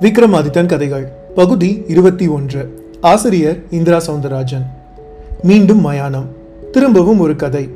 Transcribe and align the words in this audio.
விக்ரமாதித்தன் 0.00 0.66
கதைகள். 0.66 1.08
பகுதி 1.34 1.84
இருபத்தி 1.88 2.26
ஒன்று. 2.26 2.84
ஆசிரியர் 3.00 3.58
இந்திரா 3.70 4.02
சவுந்தரராஜன். 4.06 4.66
மீண்டும் 5.42 5.80
மயானம். 5.80 6.24
திரும்பவும் 6.72 7.18
ஒரு 7.18 7.36
கதை. 7.36 7.68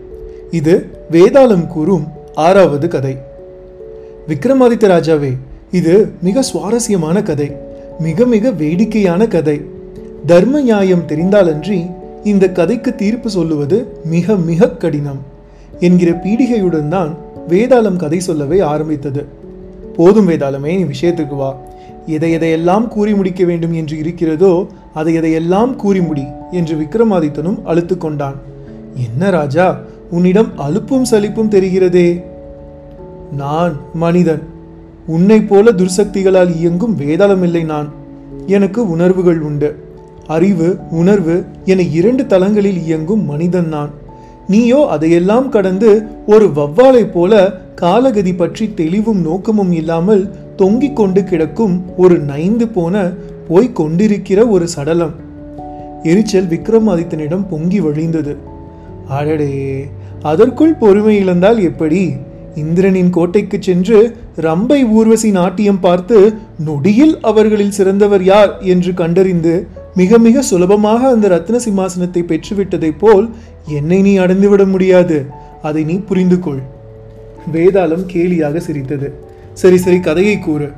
இது 0.50 0.87
வேதாளம் 1.11 1.66
கூறும் 1.66 2.07
ஆறாவது 2.35 2.89
கதை. 2.89 3.19
விக்ரமாதித்த 4.29 4.89
ராஜாவே 4.89 5.37
இது 5.71 6.11
மிக 6.23 6.43
சுவாரஸ்யமான 6.43 7.23
கதை. 7.23 7.57
மிக 7.98 8.25
மிக 8.25 8.50
வேடிக்கையான 8.50 9.27
கதை. 9.27 9.61
தர்ம 10.27 10.61
நியாயம் 10.61 11.07
தெரிந்தாலன்றி 11.07 11.91
இந்த 12.25 12.48
கதைக்கு 12.48 12.95
தீர்ப்பு 12.95 13.30
சொல்லுவது 13.30 13.86
மிக 14.04 14.34
மிக 14.34 14.70
கடினம் 14.70 15.20
என்கிற 15.80 16.11
பீடிகையுடன் 16.11 16.89
தான் 16.89 17.16
வேதாளம் 17.48 17.96
கதை 17.96 18.20
சொல்லவே 18.20 18.61
ஆரம்பித்தது. 18.61 19.25
போதும் 19.97 20.29
வேதாளமே 20.29 20.77
நீ 20.77 20.84
விஷயத்துக்கு 20.84 21.37
வா. 21.37 21.57
எதை 22.06 22.37
எதையெல்லாம் 22.37 22.88
கூறி 22.88 23.15
முடிக்க 23.15 23.45
வேண்டும் 23.45 23.73
என்று 23.73 23.98
இருக்கிறதோ 23.98 24.66
அதை 24.95 25.19
எதையெல்லாம் 25.19 25.77
கூறி 25.77 26.01
முடி 26.01 26.25
என்று 26.51 26.77
விக்ரமாதித்தனும் 26.77 27.62
அழுத்து 27.65 27.98
கொண்டான். 27.98 28.34
என்ன 28.95 29.30
ராஜா 29.30 29.78
உன்னிடம் 30.11 30.48
அலுப்பும் 30.59 31.05
சலிப்பும் 31.11 31.51
தெரிகிறதே? 31.51 32.23
நான் 33.37 33.77
மனிதன் 33.95 34.42
உன்னைப் 35.06 35.48
போல 35.48 35.73
துர்சக்திகளால் 35.73 36.56
இயங்கும் 36.56 36.98
வேதாளமில்லை 36.98 37.65
நான். 37.65 37.88
எனக்கு 38.47 38.91
உணர்வுகள் 38.91 39.41
உண்டு. 39.41 39.84
அறிவு 40.27 40.77
உணர்வு 40.91 41.45
என 41.64 41.83
இரண்டு 41.83 42.27
தளங்களில் 42.27 42.84
இயங்கும் 42.84 43.25
மனிதன் 43.25 43.69
நான். 43.69 43.91
நீயோ 44.48 44.87
அதையெல்லாம் 44.91 45.48
கடந்து 45.48 46.03
ஒரு 46.27 46.47
வவ்வாலை 46.47 47.11
போல 47.12 47.53
காலகதி 47.80 48.37
பற்றி 48.37 48.75
தெளிவும் 48.75 49.20
நோக்கமும் 49.20 49.73
இல்லாமல் 49.73 50.30
தொங்கிக் 50.56 50.97
கொண்டு 50.97 51.25
கிடக்கும் 51.25 51.97
ஒரு 51.97 52.19
நைந்து 52.19 52.69
போன 52.69 53.11
போய்க் 53.48 53.77
கொண்டிருக்கிற 53.77 54.47
ஒரு 54.47 54.69
சடலம். 54.69 55.14
எரிச்சல் 56.03 56.47
விக்ரமாதித்தனிடம் 56.47 57.48
பொங்கி 57.50 57.81
வழிந்தது. 57.81 58.36
அடடே 59.08 59.89
அதற்குள் 60.23 60.75
பொறுமை 60.75 61.17
இழந்தால் 61.17 61.61
எப்படி? 61.62 62.12
இந்திரனின் 62.55 63.11
கோட்டைக்கு 63.11 63.58
சென்று 63.61 64.17
ரம்பை 64.36 64.91
ஊர்வசி 64.91 65.30
நாட்டியம் 65.30 65.80
பார்த்து 65.80 66.34
நொடியில் 66.58 67.19
அவர்களில் 67.20 67.70
சிறந்தவர் 67.70 68.23
யார் 68.23 68.58
என்று 68.61 68.95
கண்டறிந்து 68.95 69.67
மிக 69.95 70.19
மிக 70.19 70.42
சுலபமாக 70.42 71.08
அந்த 71.08 71.28
ரத்ன 71.28 71.58
சிம்மாசனத்தை 71.69 72.23
பெற்றுவிட்டதைப் 72.23 72.98
போல் 72.98 73.30
என்னை 73.69 74.03
நீ 74.03 74.19
அடைந்துவிட 74.19 74.64
முடியாது. 74.67 75.27
அதை 75.62 75.84
நீ 75.84 75.98
புரிந்து 75.98 76.39
கொள் 76.39 76.62
வேதாளம் 77.53 78.06
கேலியாக 78.12 78.56
சிரித்தது. 78.56 79.30
சரி 79.53 79.77
சரி 79.77 80.00
கதையை 80.00 80.39
கூறு. 80.39 80.70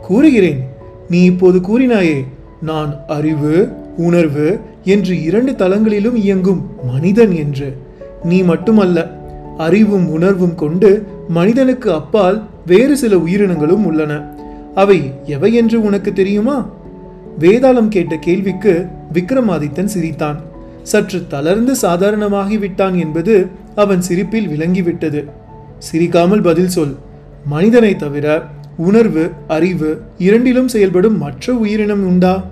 கூறுகிறேன். 0.00 0.68
நீ 1.10 1.24
இப்போது 1.24 1.58
கூறினாயே 1.58 2.24
நான் 2.60 3.04
அறிவு 3.06 3.72
உணர்வு 3.96 4.60
என்று 4.84 5.22
இரண்டு 5.22 5.52
தளங்களிலும் 5.52 6.14
இயங்கும் 6.14 6.70
மனிதன் 6.86 7.32
என்று. 7.32 7.76
நீ 8.22 8.42
மட்டுமல்ல 8.42 9.18
அறிவும் 9.58 10.10
உணர்வும் 10.10 10.54
கொண்டு 10.54 11.06
மனிதனுக்கு 11.28 11.92
அப்பால் 11.92 12.48
வேறு 12.66 12.96
சில 12.96 13.18
உயிரினங்களும் 13.18 13.86
உள்ளன. 13.86 14.34
அவை 14.74 15.12
எவை 15.24 15.54
என்று 15.54 15.82
உனக்கு 15.82 16.12
தெரியுமா? 16.12 16.68
வேதாளம் 17.40 17.88
கேட்ட 17.88 18.16
கேள்விக்கு 18.16 18.86
விக்ரமாதித்தன் 19.12 19.84
சிரித்தான். 19.84 20.40
சற்று 20.82 21.26
தளர்ந்து 21.28 21.74
சாதாரணமாகி 21.82 22.58
விட்டான் 22.58 22.94
என்பது 22.94 23.46
அவன் 23.74 24.00
சிரிப்பில் 24.00 24.48
விளங்கிவிட்டது. 24.48 25.24
சிரிக்காமல் 25.78 26.42
பதில் 26.42 26.68
சொல். 26.68 26.96
மனிதனை 27.46 27.96
தவிர 27.96 28.46
உணர்வு 28.76 29.30
அறிவு 29.48 30.00
இரண்டிலும் 30.18 30.68
செயல்படும் 30.68 31.18
மற்ற 31.18 31.54
உயிரினம் 31.54 32.06
உண்டா? 32.06 32.44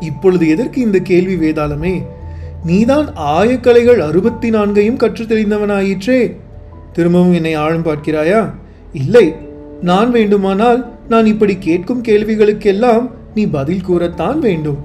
இப்பொழுது 0.00 0.48
எதற்கு 0.48 0.80
இந்த 0.80 0.98
கேள்வி 0.98 1.48
வேதாளமே? 1.48 2.02
நீதான் 2.64 3.06
ஆயக்கலைகள் 3.16 3.98
அறுபத்தி 3.98 4.50
நான்கையும் 4.50 4.96
கற்று 4.96 5.24
தெரிந்தவனாயிற்றே. 5.24 6.36
திரும்பவும் 6.92 7.32
என்னை 7.32 7.54
ஆழம் 7.54 7.84
பார்க்கிறாயா? 7.84 8.50
இல்லை 8.92 9.34
நான் 9.82 10.10
வேண்டுமானால் 10.10 10.92
நான் 11.08 11.26
இப்படி 11.26 11.56
கேட்கும் 11.58 12.02
கேள்விகளுக்கெல்லாம் 12.02 13.10
நீ 13.34 13.46
பதில் 13.46 13.80
கூறத்தான் 13.80 14.38
வேண்டும். 14.38 14.78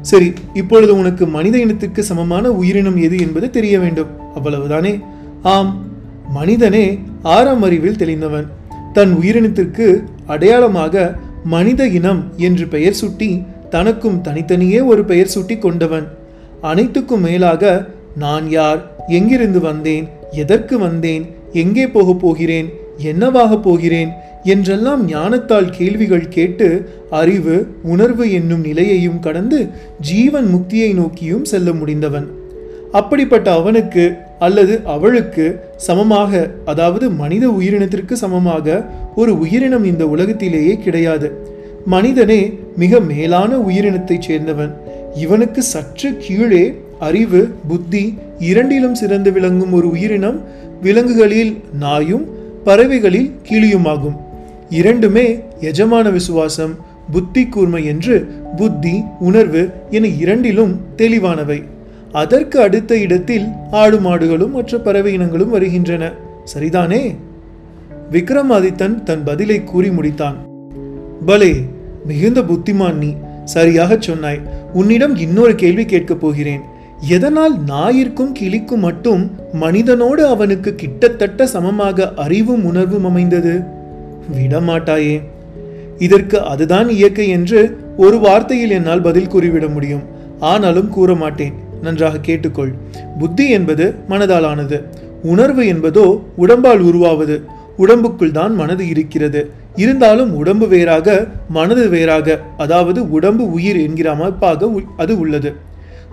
சரி 0.00 0.32
இப்பொழுது 0.54 0.96
உனக்கு 0.96 1.26
மனித 1.26 1.58
இனத்துக்கு 1.58 2.02
சமமான 2.02 2.50
உயிரினம் 2.50 2.96
எது 2.96 3.18
என்பது 3.18 3.50
தெரிய 3.50 3.78
வேண்டும். 3.78 4.08
அவ்வளவுதானே? 4.36 5.00
ஆம் 5.42 5.90
மனிதனே 6.32 6.98
ஆறாம் 7.22 7.62
அறிவில் 7.62 7.96
தெளிந்தவன். 7.96 8.46
தன் 8.92 9.16
உயிரினத்திற்கு 9.20 10.04
அடையாளமாக 10.26 11.18
மனித 11.44 11.86
இனம் 11.86 12.22
என்று 12.36 12.66
பெயர் 12.66 12.92
சுட்டி 12.92 13.42
தனக்கும் 13.70 14.20
தனித்தனியே 14.20 14.80
ஒரு 14.80 15.04
பெயர் 15.04 15.26
சுட்டி 15.26 15.58
கொண்டவன். 15.58 16.06
அனைத்துக்கும் 16.62 17.20
மேலாக 17.20 17.86
நான் 18.16 18.48
யார்? 18.48 19.04
எங்கிருந்து 19.06 19.60
வந்தேன்? 19.60 20.08
எதற்கு 20.30 20.78
வந்தேன்? 20.78 21.26
எங்கே 21.52 21.86
போகப் 21.86 22.20
போகிறேன்? 22.20 22.68
என்னவாக 22.96 23.58
போகிறேன்? 23.58 24.08
என்றெல்லாம் 24.42 25.06
ஞானத்தால் 25.06 25.70
கேள்விகள் 25.70 26.28
கேட்டு 26.28 26.90
அறிவு 27.10 27.76
உணர்வு 27.82 28.32
என்னும் 28.32 28.60
நிலையையும் 28.60 29.18
கடந்து 29.18 29.68
ஜீவன் 30.00 30.46
முக்தியை 30.54 30.94
நோக்கியும் 30.94 31.44
செல்ல 31.44 31.70
முடிந்தவன். 31.70 32.26
அப்படிப்பட்ட 32.92 33.52
அவனுக்கு 33.52 34.16
அல்லது 34.46 34.74
அவளுக்கு 34.94 35.44
சமமாக 35.86 36.42
அதாவது 36.70 37.06
மனித 37.22 37.44
உயிரினத்திற்கு 37.58 38.14
சமமாக 38.24 38.76
ஒரு 39.20 39.32
உயிரினம் 39.44 39.84
இந்த 39.90 40.04
உலகத்திலேயே 40.14 40.74
கிடையாது. 40.84 41.28
மனிதனே 41.94 42.40
மிக 42.82 43.00
மேலான 43.10 43.50
உயிரினத்தைச் 43.68 44.26
சேர்ந்தவன். 44.28 44.72
இவனுக்கு 45.22 45.60
சற்று 45.72 46.08
கீழே 46.24 46.64
அறிவு 47.08 47.40
புத்தி 47.70 48.04
இரண்டிலும் 48.50 48.98
சிறந்து 49.00 49.30
விளங்கும் 49.32 49.72
ஒரு 49.78 49.88
உயிரினம் 49.94 50.38
விலங்குகளில் 50.82 51.52
நாயும் 51.84 52.24
பறவைகளில் 52.66 53.30
கிளியுமாகும். 53.48 54.16
இரண்டுமே 54.80 55.26
எஜமான 55.70 56.06
விசுவாசம் 56.12 56.74
புத்தி 57.14 57.42
கூர்மை 57.46 57.82
என்று 57.92 58.16
புத்தி 58.56 58.94
உணர்வு 59.28 59.62
என 59.96 60.06
இரண்டிலும் 60.22 60.72
தெளிவானவை. 60.96 61.58
அதற்கு 62.12 62.60
அடுத்த 62.60 62.98
இடத்தில் 62.98 63.46
ஆடு 63.70 63.98
மாடுகளும் 63.98 64.50
மற்ற 64.50 64.78
பறவை 64.78 65.12
இனங்களும் 65.12 65.50
வருகின்றன. 65.50 66.12
சரிதானே? 66.54 67.14
விக்ரமாதித்தன் 68.10 69.02
தன் 69.02 69.24
பதிலை 69.24 69.64
கூறி 69.64 69.88
முடித்தான். 69.88 70.34
பலே 71.26 71.54
மிகுந்த 72.06 72.42
புத்திமான் 72.42 72.92
நீ 72.92 73.14
சரியாகச் 73.44 74.02
சொன்னாய். 74.02 74.40
உன்னிடம் 74.72 75.16
இன்னொரு 75.16 75.54
கேள்வி 75.54 75.84
கேட்கப் 75.84 76.20
போகிறேன். 76.20 76.60
எதனால் 77.08 77.64
நாயிற்கும் 77.64 78.32
கிளிக்கும் 78.40 78.80
மட்டும் 78.80 79.30
மனிதனோடு 79.52 80.26
அவனுக்கு 80.26 80.74
கிட்டத்தட்ட 80.74 81.46
சமமாக 81.46 82.12
அறிவும் 82.16 82.64
உணர்வும் 82.64 83.04
அமைந்தது? 83.04 83.60
விடமாட்டாயே. 84.38 85.20
இதற்கு 85.98 86.42
அதுதான் 86.42 86.88
இயற்கை 86.88 87.28
என்று 87.28 87.76
ஒரு 87.96 88.16
வார்த்தையில் 88.16 88.68
என்னால் 88.68 89.00
பதில் 89.00 89.28
கூறிவிட 89.28 89.68
முடியும். 89.68 90.02
ஆனாலும் 90.40 90.88
கூற 90.88 91.14
மாட்டேன் 91.14 91.61
நன்றாக 91.82 92.18
கேட்டுக்கொள். 92.18 92.74
புத்தி 93.18 93.50
என்பது 93.50 93.94
மனதாலானது. 94.08 94.84
உணர்வு 95.22 95.62
என்பதோ 95.62 96.20
உடம்பால் 96.38 96.78
உருவாவது. 96.78 97.42
உடம்புக்குள் 97.78 98.30
தான் 98.30 98.54
மனது 98.54 98.88
இருக்கிறது. 98.88 99.50
இருந்தாலும் 99.76 100.34
உடம்பு 100.34 100.68
வேறாக 100.68 101.26
மனது 101.48 101.88
வேறாக 101.88 102.40
அதாவது 102.58 103.10
உடம்பு 103.10 103.52
உயிர் 103.52 103.76
என்கிற 103.76 104.10
அமைப்பாக 104.10 104.68
உ- 104.68 104.80
அது 104.96 105.18
உள்ளது. 105.18 105.54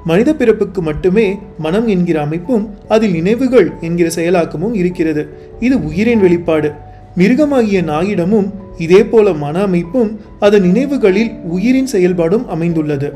மனித 0.06 0.36
பிறப்புக்கு 0.36 0.82
மட்டுமே 0.82 1.38
மனம் 1.58 1.88
என்கிற 1.88 2.22
அமைப்பும் 2.22 2.70
அதில் 2.88 3.12
நினைவுகள் 3.12 3.72
என்கிற 3.82 4.10
செயலாக்கமும் 4.16 4.74
இருக்கிறது. 4.74 5.28
இது 5.60 5.86
உயிரின் 5.86 6.20
வெளிப்பாடு. 6.20 6.72
மிருகமாகிய 7.18 7.84
நாயிடமும் 7.84 8.52
இதே 8.78 9.06
போல 9.06 9.34
மன 9.34 9.62
அமைப்பும் 9.62 10.20
அதன் 10.40 10.62
நினைவுகளில் 10.62 11.32
உயிரின் 11.44 11.88
செயல்பாடும் 11.92 12.48
அமைந்துள்ளது. 12.48 13.14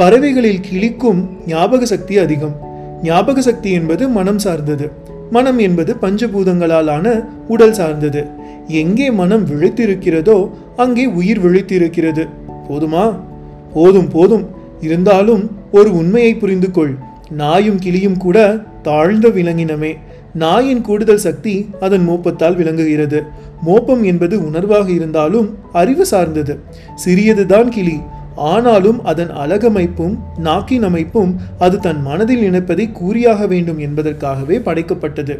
பறவைகளில் 0.00 0.60
கிளிக்கும் 0.60 1.28
ஞாபக 1.46 1.84
சக்தி 1.84 2.18
அதிகம். 2.18 2.54
ஞாபக 3.02 3.40
சக்தி 3.40 3.70
என்பது 3.70 4.08
மனம் 4.08 4.38
சார்ந்தது. 4.38 4.90
மனம் 5.30 5.58
என்பது 5.58 5.96
பஞ்சபூதங்களாலான 6.02 7.24
உடல் 7.48 7.72
சார்ந்தது. 7.72 8.24
எங்கே 8.68 9.10
மனம் 9.10 9.46
விழித்திருக்கிறதோ 9.46 10.50
அங்கே 10.76 11.06
உயிர் 11.06 11.44
விழித்திருக்கிறது. 11.44 12.28
போதுமா? 12.68 13.18
போதும் 13.74 14.08
போதும். 14.08 14.46
இருந்தாலும் 14.80 15.50
ஒரு 15.72 15.96
உண்மையை 15.96 16.34
புரிந்து 16.34 16.70
கொள் 16.70 16.96
நாயும் 17.30 17.78
கிளியும் 17.78 18.16
கூட 18.16 18.58
தாழ்ந்த 18.82 19.28
விலங்கினமே. 19.28 19.96
நாயின் 20.34 20.80
கூடுதல் 20.80 21.18
சக்தி 21.18 21.70
அதன் 21.80 22.04
மோப்பத்தால் 22.04 22.56
விளங்குகிறது. 22.56 23.22
மோப்பம் 23.62 24.02
என்பது 24.02 24.38
உணர்வாக 24.38 24.88
இருந்தாலும் 24.88 25.56
அறிவு 25.72 26.06
சார்ந்தது. 26.06 26.58
சிறியதுதான் 26.94 27.68
கிளி. 27.68 27.98
ஆனாலும் 28.36 29.04
அதன் 29.04 29.30
அழகமைப்பும் 29.30 30.18
நாக்கின் 30.36 30.82
அமைப்பும் 30.82 31.36
அது 31.58 31.78
தன் 31.78 32.02
மனதில் 32.02 32.40
நினைப்பதை 32.40 32.92
கூறியாக 32.92 33.46
வேண்டும் 33.46 33.78
என்பதற்காகவே 33.78 34.58
படைக்கப்பட்டது. 34.58 35.38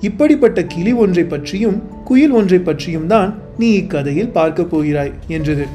இப்படிப்பட்ட 0.00 0.64
கிளி 0.64 0.92
ஒன்றை 0.92 1.24
பற்றியும் 1.24 1.82
குயில் 2.04 2.30
ஒன்றை 2.30 2.58
பற்றியும் 2.58 3.06
தான் 3.06 3.34
நீ 3.58 3.70
இக்கதையில் 3.70 4.28
பார்க்கப் 4.28 4.70
போகிறாய் 4.70 5.12
என்றது. 5.26 5.66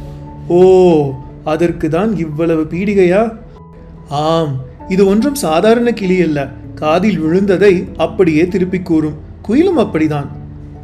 ஓ 0.48 1.12
அதற்கு 1.44 1.90
தான் 1.90 2.18
இவ்வளவு 2.18 2.64
பீடிகையா? 2.64 3.38
ஆம் 4.10 4.56
இது 4.88 5.08
ஒன்றும் 5.08 5.36
சாதாரண 5.36 5.92
கிளி 5.92 6.22
அல்ல 6.22 6.48
காதில் 6.76 7.22
விழுந்ததை 7.22 7.96
அப்படியே 7.98 8.48
திருப்பிக் 8.48 8.86
கூறும். 8.86 9.14
குயிலும் 9.48 9.78
அப்படிதான் 9.78 10.26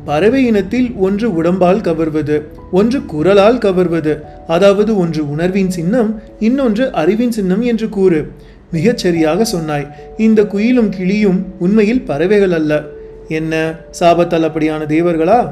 பறவை 0.06 0.46
இனத்தில் 0.46 0.94
ஒன்று 0.94 1.44
உடம்பால் 1.44 1.82
கவர்வது 1.82 2.48
ஒன்று 2.72 3.06
குரலால் 3.06 3.58
கவர்வது 3.58 4.24
அதாவது 4.48 4.98
ஒன்று 4.98 5.30
உணர்வின் 5.30 5.70
சின்னம் 5.70 6.22
இன்னொன்று 6.40 6.92
அறிவின் 6.92 7.32
சின்னம் 7.32 7.62
என்று 7.62 7.90
கூறு. 7.90 8.32
மிகச் 8.72 8.98
சரியாக 8.98 9.44
சொன்னாய். 9.44 9.88
இந்த 10.18 10.44
குயிலும் 10.44 10.90
கிளியும் 10.90 11.46
உண்மையில் 11.60 12.02
பறவைகள் 12.02 12.52
அல்ல. 12.52 12.84
என்ன? 13.28 13.74
சாபத்தால் 14.00 14.50
அப்படியான 14.50 14.86
தேவர்களா? 14.86 15.52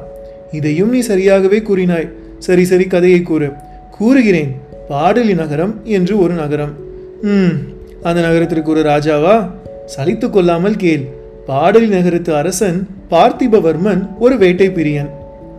இதையும் 0.52 0.90
நீ 0.90 1.00
சரியாகவே 1.00 1.60
கூறினாய். 1.62 2.10
சரி 2.38 2.64
சரி 2.64 2.86
கதையை 2.86 3.22
கூறு. 3.22 3.52
கூறுகிறேன். 3.92 4.56
பாடலி 4.90 5.34
நகரம் 5.34 5.80
என்று 5.84 6.20
ஒரு 6.20 6.34
நகரம். 6.34 6.72
ம் 7.22 7.52
அந்த 8.04 8.22
நகரத்திற்கு 8.22 8.70
ஒரு 8.70 8.82
ராஜாவா? 8.82 9.50
சலித்து 9.98 10.30
கொள்ளாமல் 10.30 10.76
கேள். 10.76 11.22
பாடலி 11.48 11.88
நகரத்து 11.88 12.36
அரசன் 12.36 12.88
பார்த்திபவர்மன் 13.10 14.08
ஒரு 14.20 14.38
வேட்டை 14.38 14.70
பிரியன் 14.70 15.10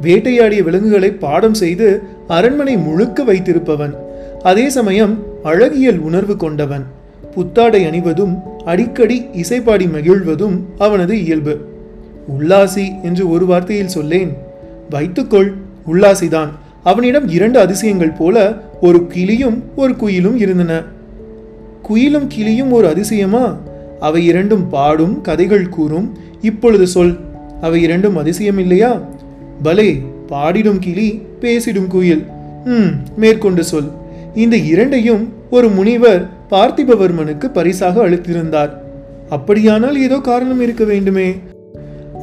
வேட்டையாடிய 0.03 0.63
விலங்குகளை 0.63 1.11
பாடம் 1.11 1.55
செய்து 1.55 2.03
அரண்மனை 2.29 2.77
முழுக்க 2.77 3.25
வைத்திருப்பவன். 3.25 3.95
அதே 4.43 4.69
சமயம் 4.69 5.23
அழகியல் 5.45 5.99
உணர்வு 5.99 6.37
கொண்டவன். 6.37 6.85
புத்தாடை 7.35 7.85
அணிவதும் 7.85 8.39
அடிக்கடி 8.65 9.27
இசைப்பாடி 9.33 9.87
மகிழ்வதும் 9.87 10.59
அவனது 10.79 11.23
இயல்பு. 11.23 11.59
உல்லாசி 12.39 13.03
என்று 13.03 13.31
ஒரு 13.31 13.47
வார்த்தையில் 13.47 13.95
சொல்லேன். 13.97 14.33
வைத்துக்கொள் 14.91 15.55
உல்லாசிதான் 15.93 16.49
அவனிடம் 16.83 17.29
இரண்டு 17.29 17.61
அதிசயங்கள் 17.61 18.19
போல 18.19 18.63
ஒரு 18.81 19.07
கிளியும் 19.07 19.63
ஒரு 19.77 19.93
குயிலும் 19.93 20.37
இருந்தன. 20.37 20.83
குயிலும் 21.89 22.27
கிளியும் 22.29 22.73
ஒரு 22.73 22.89
அதிசயமா? 22.89 23.57
அவை 24.05 24.23
இரண்டும் 24.27 24.69
பாடும் 24.69 25.21
கதைகள் 25.21 25.69
கூறும். 25.69 26.09
இப்பொழுது 26.41 26.87
சொல் 26.87 27.15
அவை 27.61 27.83
இரண்டும் 27.83 28.17
அதிசயம் 28.17 28.59
இல்லையா? 28.59 28.91
பலே 29.63 29.91
பாடிடும் 30.29 30.79
கிளி 30.79 31.09
பேசிடும் 31.41 31.87
குயில். 31.87 32.25
ம் 32.65 32.91
மேற்கொண்டு 33.17 33.65
சொல். 33.65 33.91
இந்த 34.35 34.57
இரண்டையும் 34.57 35.25
ஒரு 35.51 35.69
முனிவர் 35.69 36.23
பார்த்திபவர்மனுக்கு 36.51 37.47
பரிசாக 37.53 38.09
அளித்திருந்தார். 38.09 38.73
அப்படியானால் 39.29 40.03
ஏதோ 40.03 40.19
காரணம் 40.19 40.61
இருக்க 40.61 40.85
வேண்டுமே. 40.85 41.29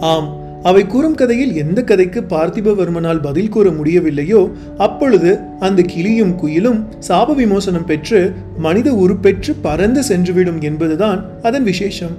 ஆம் 0.01 0.29
அவை 0.63 0.87
கூறும் 0.87 1.15
கதையில் 1.15 1.55
எந்த 1.55 1.83
கதைக்கு 1.83 2.21
பார்த்திபவர்மனால் 2.21 3.21
பதில் 3.21 3.49
கூற 3.49 3.69
முடியவில்லையோ 3.69 4.51
அப்பொழுது 4.77 5.39
அந்த 5.59 5.81
கிளியும் 5.81 6.31
குயிலும் 6.31 6.85
சாப 7.07 7.35
விமோசனம் 7.35 7.85
பெற்று 7.85 8.33
மனித 8.57 8.93
உருப்பெற்று 8.93 9.55
பறந்து 9.61 10.01
சென்றுவிடும் 10.01 10.61
என்பதுதான் 10.61 11.25
அதன் 11.43 11.63
விசேஷம். 11.63 12.15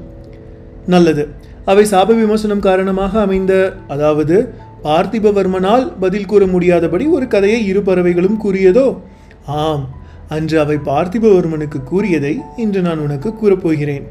நல்லது. 0.86 1.28
அவை 1.64 1.84
சாப 1.84 2.06
விமோசனம் 2.06 2.58
காரணமாக 2.58 3.20
அமைந்த 3.20 3.74
அதாவது 3.88 4.52
பார்த்திபவர்மனால் 4.84 5.92
பதில் 6.00 6.26
கூற 6.26 6.46
முடியாதபடி 6.46 7.06
ஒரு 7.06 7.26
கதையை 7.26 7.66
இரு 7.66 7.82
பறவைகளும் 7.82 8.40
கூறியதோ? 8.44 8.98
ஆம். 9.46 9.88
அன்று 10.28 10.60
அவை 10.60 10.76
பார்த்திபவர்மனுக்கு 10.76 11.82
கூறியதை 11.84 12.40
இன்று 12.56 12.80
நான் 12.80 12.98
உனக்கு 12.98 13.28
கூறப்போகிறேன். 13.28 14.02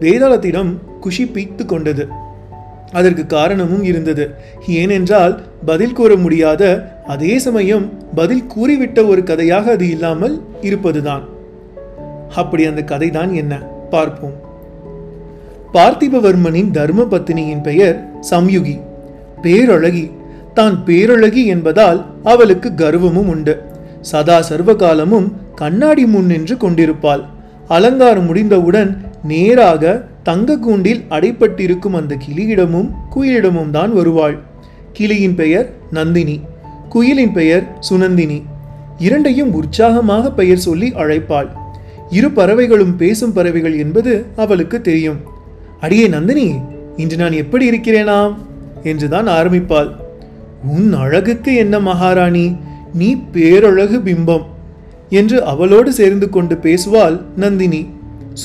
வேதாளத்திடம் 0.00 0.74
குஷி 1.00 1.24
பீத்து 1.24 1.64
கொண்டது. 1.64 2.21
அதற்கு 2.92 3.26
காரணமும் 3.26 3.82
இருந்தது. 3.82 4.30
ஏனென்றால் 4.68 5.42
பதில் 5.66 5.92
கூற 5.92 6.16
முடியாத 6.16 6.92
அதே 7.06 7.38
சமயம் 7.38 7.92
பதில் 8.14 8.44
கூறிவிட்ட 8.56 9.06
ஒரு 9.06 9.22
கதையாக 9.22 9.70
அது 9.70 9.90
இல்லாமல் 9.90 10.40
இருப்பதுதான். 10.60 11.22
அப்படி 12.34 12.64
அந்த 12.64 12.82
கதைதான் 12.82 13.32
என்ன? 13.32 13.58
பார்ப்போம். 13.90 14.32
பார்த்திபவர்மனின் 15.74 16.70
தர்ம 16.70 17.02
பத்தினியின் 17.02 17.62
பெயர் 17.62 18.08
சம்யுகி. 18.30 18.80
பேரழகி. 19.42 20.10
தான் 20.54 20.82
பேரழகி 20.86 21.44
என்பதால் 21.44 22.04
அவளுக்கு 22.24 22.72
கர்வமும் 22.76 23.26
உண்டு. 23.26 23.62
சதா 24.00 24.44
சர்வகாலமும் 24.50 25.32
கண்ணாடி 25.54 26.06
முன் 26.06 26.26
நின்று 26.26 26.56
கொண்டிருப்பாள். 26.56 27.22
அலங்காரம் 27.68 28.24
முடிந்தவுடன் 28.24 29.00
நேராக 29.24 30.02
தங்க 30.22 30.56
கூண்டில் 30.56 31.04
அடைப்பட்டிருக்கும் 31.10 31.96
அந்த 31.96 32.16
கிளியிடமும் 32.16 32.90
குயிலிடமும் 33.16 33.70
தான் 33.70 33.94
வருவாள். 33.94 34.38
கிளியின் 34.92 35.34
பெயர் 35.34 35.72
நந்தினி 35.90 36.40
குயிலின் 36.88 37.32
பெயர் 37.32 37.78
சுனந்தினி 37.90 38.42
இரண்டையும் 38.98 39.54
உற்சாகமாக 39.54 40.30
பெயர் 40.30 40.58
சொல்லி 40.58 40.90
அழைப்பாள். 40.90 41.48
இரு 42.10 42.30
பறவைகளும் 42.30 42.96
பேசும் 42.96 43.32
பறவைகள் 43.32 43.78
என்பது 43.78 44.24
அவளுக்கு 44.36 44.80
தெரியும். 44.80 45.16
அடியே 45.80 46.08
நந்தினி 46.08 46.54
இன்று 46.96 47.16
நான் 47.16 47.32
எப்படி 47.32 47.70
இருக்கிறேனாம்? 47.70 48.34
என்றுதான் 48.82 49.28
ஆரம்பிப்பாள். 49.28 49.90
உன் 50.66 50.92
அழகுக்கு 50.94 51.54
என்ன 51.54 51.78
மகாராணி? 51.78 52.56
நீ 52.94 53.16
பேரழகு 53.32 53.98
பிம்பம் 53.98 54.44
என்று 55.10 55.44
அவளோடு 55.44 55.92
சேர்ந்து 55.92 56.28
கொண்டு 56.28 56.58
பேசுவாள் 56.62 57.20
நந்தினி. 57.36 57.86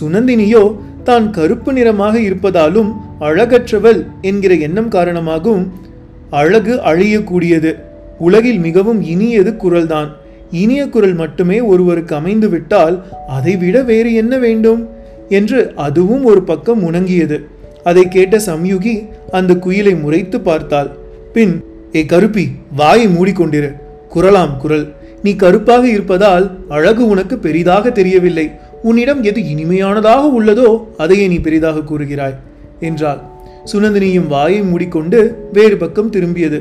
சுனந்தினியோ 0.01 0.75
தான் 1.07 1.25
கருப்பு 1.31 1.73
நிறமாக 1.73 2.15
இருப்பதாலும் 2.19 2.91
அழகற்றவள் 3.19 3.99
என்கிற 4.21 4.53
எண்ணம் 4.55 4.87
காரணமாகவும் 4.87 5.65
அழகு 6.29 6.73
அழியக்கூடியது. 6.85 7.71
உலகில் 8.19 8.59
மிகவும் 8.59 9.01
இனியது 9.03 9.51
குரல்தான். 9.55 10.09
இனிய 10.51 10.81
குரல் 10.89 11.13
மட்டுமே 11.13 11.57
ஒருவருக்கு 11.59 12.15
அமைந்து 12.15 12.49
விட்டால் 12.49 12.95
அதைவிட 13.27 13.83
வேறு 13.83 14.13
என்ன 14.13 14.37
வேண்டும்? 14.37 14.81
என்று 15.29 15.59
அதுவும் 15.75 16.23
ஒரு 16.23 16.41
பக்கம் 16.41 16.83
உணங்கியது. 16.83 17.37
அதை 17.83 18.07
கேட்ட 18.07 18.37
சம்யுகி 18.37 18.93
அந்த 19.31 19.53
குயிலை 19.53 20.01
முறைத்து 20.01 20.41
பார்த்தாள். 20.41 20.89
பின் 21.33 21.63
ஏ 21.95 22.05
கருப்பி 22.05 22.45
வாயை 22.75 23.07
மூடிக்கொண்டிரு. 23.07 23.71
குரலாம் 24.15 24.57
குரல். 24.57 24.85
நீ 25.23 25.35
கருப்பாக 25.35 25.87
இருப்பதால் 25.87 26.45
அழகு 26.69 27.07
உனக்கு 27.07 27.37
பெரிதாக 27.37 27.89
தெரியவில்லை. 27.89 28.47
உன்னிடம் 28.83 29.23
எது 29.23 29.41
இனிமையானதாக 29.41 30.23
உள்ளதோ 30.39 30.83
அதையே 30.97 31.27
நீ 31.27 31.37
பெரிதாக 31.39 31.79
கூறுகிறாய் 31.79 32.35
என்றாள். 32.79 33.21
சுனந்தினியும் 33.71 34.27
வாயை 34.27 34.61
மூடிக்கொண்டு 34.61 35.37
வேறு 35.53 35.77
பக்கம் 35.77 36.09
திரும்பியது. 36.09 36.59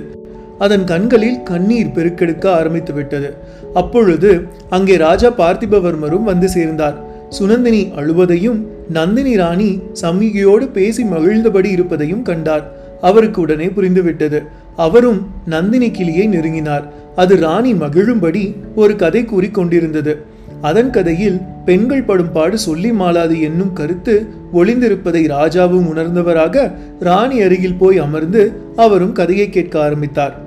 அதன் 0.58 0.84
கண்களில் 0.84 1.42
கண்ணீர் 1.42 1.92
பெருக்கெடுக்க 1.94 2.46
ஆரம்பித்து 2.50 2.92
விட்டது. 2.92 3.36
அப்பொழுது 3.74 4.48
அங்கே 4.68 4.96
ராஜா 4.96 5.30
பார்த்திபவர்மரும் 5.30 6.22
வந்து 6.22 6.48
சேர்ந்தார். 6.48 6.96
சுனந்தினி 7.38 7.92
அழுவதையும் 7.96 8.66
நந்தினி 8.88 9.36
ராணி 9.36 9.80
சம்யுகியோடு 9.92 10.68
பேசி 10.68 11.04
மகிழ்ந்தபடி 11.04 11.70
இருப்பதையும் 11.70 12.22
கண்டார். 12.22 12.64
அவருக்கு 13.00 13.40
உடனே 13.40 13.66
புரிந்துவிட்டது 13.66 14.40
அவரும் 14.76 15.26
நந்தினி 15.44 15.90
கிளியை 15.90 16.28
நெருங்கினார். 16.28 16.84
அது 17.16 17.36
ராணி 17.36 17.72
மகிழும்படி 17.74 18.54
ஒரு 18.74 18.96
கதை 18.96 19.24
கூறி 19.24 19.50
கொண்டிருந்தது 19.50 20.24
அதன் 20.62 20.90
கதையில் 20.90 21.40
பெண்கள் 21.64 22.04
படும் 22.04 22.32
பாடு 22.32 22.58
சொல்லி 22.58 22.92
மாளாது 22.92 23.40
என்னும் 23.40 23.72
கருத்து 23.72 24.26
ஒளிந்திருப்பதை 24.52 25.22
ராஜாவும் 25.26 25.88
உணர்ந்தவராக 25.92 26.72
ராணி 27.00 27.40
அருகில் 27.40 27.78
போய் 27.78 27.98
அமர்ந்து 27.98 28.52
அவரும் 28.76 29.12
கதையை 29.12 29.50
கேட்க 29.50 29.82
ஆரம்பித்தார். 29.82 30.44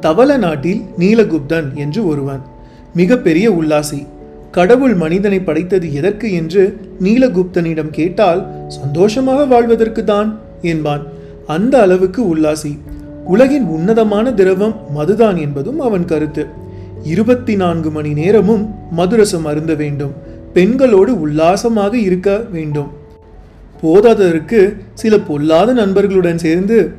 தவள 0.00 0.36
நாட்டில் 0.36 0.82
நீலகுப்தன் 0.98 1.74
என்று 1.74 2.06
ஒருவன் 2.06 2.40
மிகப்பெரிய 2.94 3.52
உல்லாசி 3.52 4.06
கடவுள் 4.50 4.94
மனிதனை 4.94 5.40
படைத்தது 5.40 5.94
எதற்கு 5.94 6.32
என்று 6.32 6.78
நீலகுப்தனிடம் 7.02 7.90
கேட்டால் 7.90 8.46
சந்தோஷமாக 8.66 9.44
வாழ்வதற்கு 9.44 10.04
தான் 10.04 10.38
என்பான். 10.62 11.02
அந்த 11.46 11.80
அளவுக்கு 11.80 12.36
உல்லாசி 12.36 12.78
உலகின் 13.24 13.64
உன்னதமான 13.64 14.32
திரவம் 14.32 14.74
மதுதான் 14.96 15.36
என்பதும் 15.36 15.80
அவன் 15.80 16.04
கருத்து. 16.04 16.46
இருபத்தி 17.02 17.56
நான்கு 17.56 17.90
மணி 17.90 18.12
நேரமும் 18.12 18.74
மதுரசம் 18.90 19.44
அருந்த 19.44 19.74
வேண்டும். 19.74 20.12
பெண்களோடு 20.52 21.20
உல்லாசமாக 21.20 21.98
இருக்க 21.98 22.44
வேண்டும். 22.52 22.90
போதாததற்கு 23.82 24.76
சில 24.94 25.18
பொல்லாத 25.18 25.72
நண்பர்களுடன் 25.72 26.38
சேர்ந்து 26.38 26.92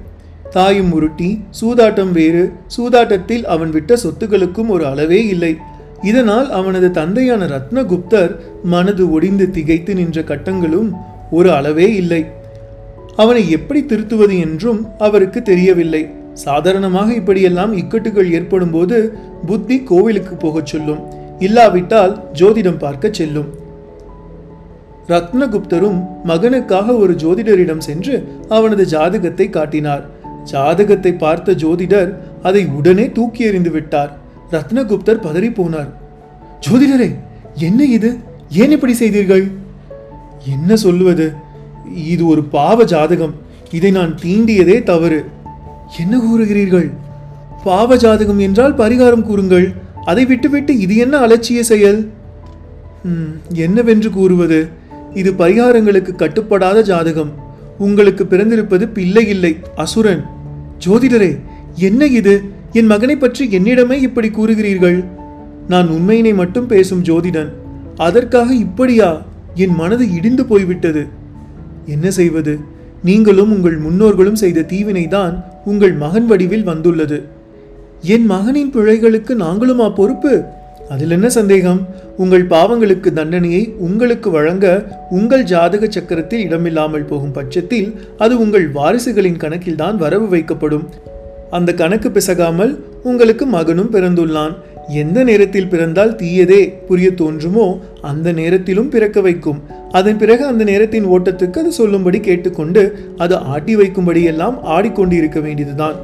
தாயும் 0.50 0.92
உருட்டி 0.92 1.42
சூதாட்டம் 1.62 2.12
வேறு 2.12 2.52
சூதாட்டத்தில் 2.78 3.44
அவன் 3.44 3.70
விட்ட 3.70 3.98
சொத்துக்களுக்கும் 4.04 4.68
ஒரு 4.68 4.86
அளவே 4.86 5.28
இல்லை. 5.28 5.58
இதனால் 6.02 6.52
அவனது 6.52 6.92
தந்தையான 6.92 7.46
ரத்னகுப்தர் 7.46 8.36
மனது 8.64 9.12
ஒடிந்து 9.12 9.50
திகைத்து 9.50 9.96
நின்ற 9.96 10.24
கட்டங்களும் 10.24 10.94
ஒரு 11.32 11.52
அளவே 11.52 11.96
இல்லை. 11.96 12.26
அவனை 13.16 13.50
எப்படி 13.50 13.86
திருத்துவது 13.88 14.40
என்றும் 14.40 14.88
அவருக்கு 14.98 15.42
தெரியவில்லை. 15.42 16.10
சாதாரணமாக 16.46 17.10
இப்படியெல்லாம் 17.20 17.72
இக்கட்டுகள் 17.78 18.34
ஏற்படும் 18.38 18.74
போது 18.76 18.98
புத்தி 19.48 19.78
கோவிலுக்கு 19.90 20.36
போகச் 20.36 20.72
சொல்லும். 20.72 21.02
இல்லாவிட்டால் 21.40 22.14
ஜோதிடம் 22.40 22.84
பார்க்க 22.84 23.10
செல்லும். 23.18 23.50
ரத்னகுப்தரும் 25.08 26.00
மகனுக்காக 26.28 26.96
ஒரு 26.98 27.14
ஜோதிடரிடம் 27.24 27.86
சென்று 27.88 28.16
அவனது 28.50 28.84
ஜாதகத்தை 28.86 29.48
காட்டினார். 29.50 30.04
ஜாதகத்தை 30.44 31.12
பார்த்த 31.24 31.56
ஜோதிடர் 31.64 32.12
அதை 32.44 32.62
உடனே 32.80 33.06
தூக்கி 33.18 33.44
எறிந்து 33.44 33.72
விட்டார். 33.72 34.12
ரத்னகுப்தர் 34.52 35.24
பதறி 35.26 35.50
போனார். 35.60 35.90
ஜோதிடரே 36.68 37.10
என்ன 37.68 37.84
இது? 37.98 38.10
ஏன் 38.62 38.76
இப்படி 38.76 38.94
செய்தீர்கள்? 38.94 39.46
என்ன 40.54 40.76
சொல்லுவது 40.86 41.28
இது 42.10 42.24
ஒரு 42.28 42.42
பாவ 42.56 42.84
ஜாதகம். 42.94 43.36
இதை 43.78 43.90
நான் 43.92 44.14
தீண்டியதே 44.24 44.78
தவறு. 44.84 45.20
என்ன 45.98 46.18
கூறுகிறீர்கள்? 46.18 46.92
பாவ 47.64 47.96
ஜாதகம் 47.96 48.40
என்றால் 48.40 48.76
பரிகாரம் 48.76 49.22
கூறுங்கள். 49.22 49.74
அதை 50.06 50.26
விட்டுவிட்டு 50.26 50.78
இது 50.78 50.96
என்ன 50.96 51.28
அலட்சிய 51.28 51.60
செயல்? 51.60 52.10
ம், 53.04 53.34
என்னவென்று 53.54 54.10
கூறுவது? 54.10 54.68
இது 55.14 55.32
பரிகாரங்களுக்கு 55.32 56.16
கட்டுப்படாத 56.16 56.82
ஜாதகம். 56.82 57.32
உங்களுக்கு 57.78 58.26
பிறந்திருப்பது 58.26 58.88
பிள்ளை 58.88 59.28
இல்லை 59.28 59.58
அசுரன். 59.76 60.26
ஜோதிடரே 60.86 61.40
என்ன 61.76 62.06
இது? 62.06 62.44
என் 62.72 62.86
மகனை 62.86 63.18
பற்றி 63.18 63.48
என்னிடமே 63.48 63.92
இப்படி 63.92 64.30
கூறுகிறீர்கள்? 64.30 65.06
நான் 65.68 65.88
உண்மையினை 65.88 66.36
மட்டும் 66.36 66.68
பேசும் 66.68 67.04
ஜோதிடன். 67.04 67.50
அதற்காக 67.98 68.54
இப்படியா? 68.54 69.22
என் 69.56 69.74
மனது 69.74 70.14
இடிந்து 70.14 70.46
போய்விட்டது. 70.46 71.08
என்ன 71.86 72.12
செய்வது? 72.12 72.60
நீங்களும் 73.04 73.52
உங்கள் 73.52 73.78
முன்னோர்களும் 73.78 74.36
செய்த 74.36 74.62
தீவினைதான் 74.62 75.44
உங்கள் 75.66 75.94
மகன் 75.94 76.26
வடிவில் 76.26 76.64
வந்துள்ளது. 76.64 77.24
என் 78.02 78.26
மகனின் 78.26 78.72
பிழைகளுக்கு 78.72 79.36
நாங்களுமா 79.40 79.94
பொறுப்பு? 79.94 80.44
அதில் 80.90 81.12
என்ன 81.12 81.30
சந்தேகம்? 81.30 81.88
உங்கள் 82.18 82.48
பாவங்களுக்கு 82.48 83.14
தண்டனையை 83.14 83.76
உங்களுக்கு 83.78 84.30
வழங்க 84.30 84.86
உங்கள் 85.10 85.44
ஜாதக 85.44 85.86
சக்கரத்தில் 85.86 86.40
இடமில்லாமல் 86.40 87.06
போகும் 87.06 87.32
பட்சத்தில் 87.32 88.00
அது 88.18 88.40
உங்கள் 88.40 88.72
வாரிசுகளின் 88.72 89.38
கணக்கில்தான் 89.38 89.96
வரவு 89.96 90.38
வைக்கப்படும். 90.38 90.86
அந்த 91.50 91.74
கணக்கு 91.74 92.12
பிசகாமல் 92.12 92.84
உங்களுக்கு 93.04 93.46
மகனும் 93.46 93.92
பிறந்துள்ளான். 93.92 94.56
எந்த 94.90 95.24
நேரத்தில் 95.24 95.68
பிறந்தால் 95.68 96.16
தீயதே 96.16 96.74
புரிய 96.88 97.10
தோன்றுமோ 97.10 97.80
அந்த 98.02 98.32
நேரத்திலும் 98.32 98.90
பிறக்க 98.90 99.22
வைக்கும். 99.22 99.62
அதன் 99.92 100.18
பிறகு 100.18 100.46
அந்த 100.46 100.64
நேரத்தின் 100.64 101.06
ஓட்டத்துக்கு 101.06 101.58
அது 101.58 101.72
சொல்லும்படி 101.72 102.20
கேட்டுக்கொண்டு 102.20 103.12
அது 103.18 103.38
ஆட்டி 103.38 103.76
வைக்கும்படியெல்லாம் 103.76 104.62
ஆடிக்கொண்டு 104.62 105.16
இருக்க 105.16 105.40
வேண்டியதுதான். 105.40 105.96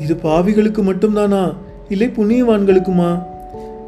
இது 0.00 0.14
பாவிகளுக்கு 0.14 0.82
மட்டும்தானா? 0.82 1.54
இல்லை 1.88 2.10
புண்ணியவான்களுக்குமா? 2.16 3.22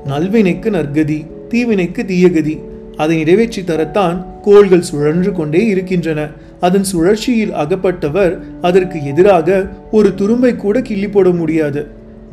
நல்வினைக்கு 0.07 0.71
நற்கதி 0.71 1.27
தீவினைக்கு 1.49 2.03
தீயகதி. 2.03 2.61
அதை 2.97 3.17
நிறைவேற்றி 3.17 3.63
தரத்தான் 3.63 4.25
கோள்கள் 4.43 4.83
சுழன்று 4.83 5.33
கொண்டே 5.33 5.67
இருக்கின்றன. 5.67 6.29
அதன் 6.61 6.85
சுழற்சியில் 6.85 7.53
அகப்பட்டவர் 7.53 8.39
அதற்கு 8.63 9.05
எதிராக 9.05 9.69
ஒரு 9.91 10.15
துரும்பை 10.15 10.57
கூட 10.57 10.83
கிள்ளி 10.83 11.09
போட 11.09 11.31
முடியாது. 11.31 11.87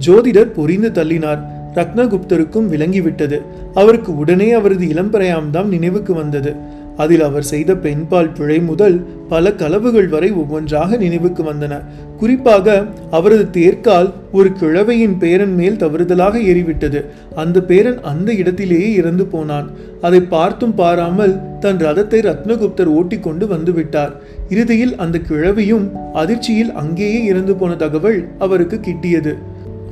ஜோதிடர் 0.05 0.53
பொறிந்து 0.57 0.91
தள்ளினார். 0.91 1.61
ரத்னகுப்தருக்கும் 1.75 2.69
விளங்கிவிட்டது. 2.69 3.41
அவருக்கு 3.73 4.17
உடனே 4.17 4.51
அவரது 4.51 4.85
இளம்பிரயாம்தான் 4.85 5.65
நினைவுக்கு 5.65 6.13
வந்தது. 6.13 6.81
அதில் 6.97 7.21
அவர் 7.21 7.43
செய்த 7.43 7.75
பெண்பால் 7.75 8.33
பிழை 8.33 8.59
முதல் 8.59 9.05
பல 9.29 9.49
களவுகள் 9.49 10.09
வரை 10.09 10.31
ஒவ்வொன்றாக 10.31 10.97
நினைவுக்கு 10.97 11.43
வந்தன. 11.43 11.81
குறிப்பாக 12.17 12.85
அவரது 13.11 13.49
தேர்க்கால் 13.49 14.09
ஒரு 14.31 14.49
கிழவையின் 14.59 15.17
பேரன் 15.17 15.55
மேல் 15.55 15.75
தவறுதலாக 15.75 16.39
ஏறிவிட்டது. 16.39 16.99
அந்த 17.35 17.61
பேரன் 17.61 18.01
அந்த 18.01 18.33
இடத்திலேயே 18.33 18.93
இறந்து 18.93 19.25
போனான். 19.25 19.69
அதை 20.01 20.21
பார்த்தும் 20.21 20.75
பாராமல் 20.75 21.33
தன் 21.59 21.77
ரதத்தை 21.77 22.19
ரத்னகுப்தர் 22.29 22.91
ஓட்டிக்கொண்டு 22.97 23.45
வந்துவிட்டார். 23.45 24.13
இறுதியில் 24.49 24.95
அந்த 24.95 25.19
கிழவியும் 25.29 25.91
அதிர்ச்சியில் 26.13 26.71
அங்கேயே 26.71 27.23
இறந்து 27.23 27.55
போன 27.55 27.75
தகவல் 27.75 28.27
அவருக்கு 28.39 28.79
கிட்டியது. 28.79 29.33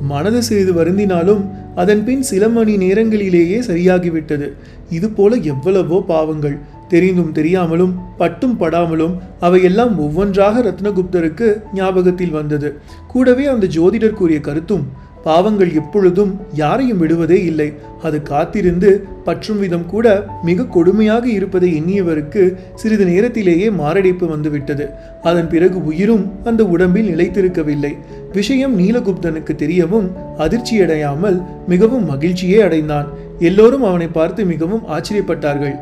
மனது 0.08 0.42
சிறிது 0.42 0.72
வருந்தினாலும் 0.72 1.42
அதன் 1.74 2.04
பின் 2.04 2.22
சில 2.22 2.48
மணி 2.48 2.76
நேரங்களிலேயே 2.76 3.58
சரியாகிவிட்டது. 3.60 4.48
இது 4.90 5.10
போல 5.10 5.34
எவ்வளவோ 5.34 6.04
பாவங்கள். 6.06 6.56
தெரிந்தும் 6.88 7.32
தெரியாமலும் 7.32 7.94
பட்டும் 8.18 8.60
படாமலும் 8.60 9.14
அவையெல்லாம் 9.40 9.98
ஒவ்வொன்றாக 9.98 10.62
ரத்னகுப்தருக்கு 10.62 11.62
ஞாபகத்தில் 11.74 12.30
வந்தது. 12.30 12.70
கூடவே 13.08 13.46
அந்த 13.46 13.66
ஜோதிடர் 13.66 14.18
கூறிய 14.20 14.40
கருத்தும் 14.40 14.84
பாவங்கள் 15.24 15.72
எப்பொழுதும் 15.72 16.40
யாரையும் 16.54 16.98
விடுவதே 16.98 17.44
இல்லை. 17.44 17.72
அது 18.02 18.22
காத்திருந்து 18.22 19.04
பற்றும் 19.24 19.58
விதம் 19.58 19.86
கூட 19.86 20.06
மிக 20.42 20.62
கொடுமையாக 20.62 21.24
இருப்பதை 21.24 21.68
எண்ணியவருக்கு 21.80 22.54
சிறிது 22.74 23.04
நேரத்திலேயே 23.04 23.70
மாரடைப்பு 23.70 24.26
வந்துவிட்டது. 24.26 24.88
அதன் 25.22 25.48
பிறகு 25.48 25.84
உயிரும் 25.84 26.32
அந்த 26.44 26.64
உடம்பில் 26.66 27.16
நிலைத்திருக்கவில்லை. 27.16 27.92
விஷயம் 28.32 28.78
நீலகுப்தனுக்கு 28.78 29.54
தெரியவும் 29.56 30.08
அதிர்ச்சியடையாமல் 30.38 31.44
மிகவும் 31.68 32.10
மகிழ்ச்சியே 32.10 32.58
அடைந்தான். 32.58 33.06
எல்லோரும் 33.38 33.84
அவனை 33.84 34.06
பார்த்து 34.06 34.44
மிகவும் 34.44 34.82
ஆச்சரியப்பட்டார்கள். 34.88 35.74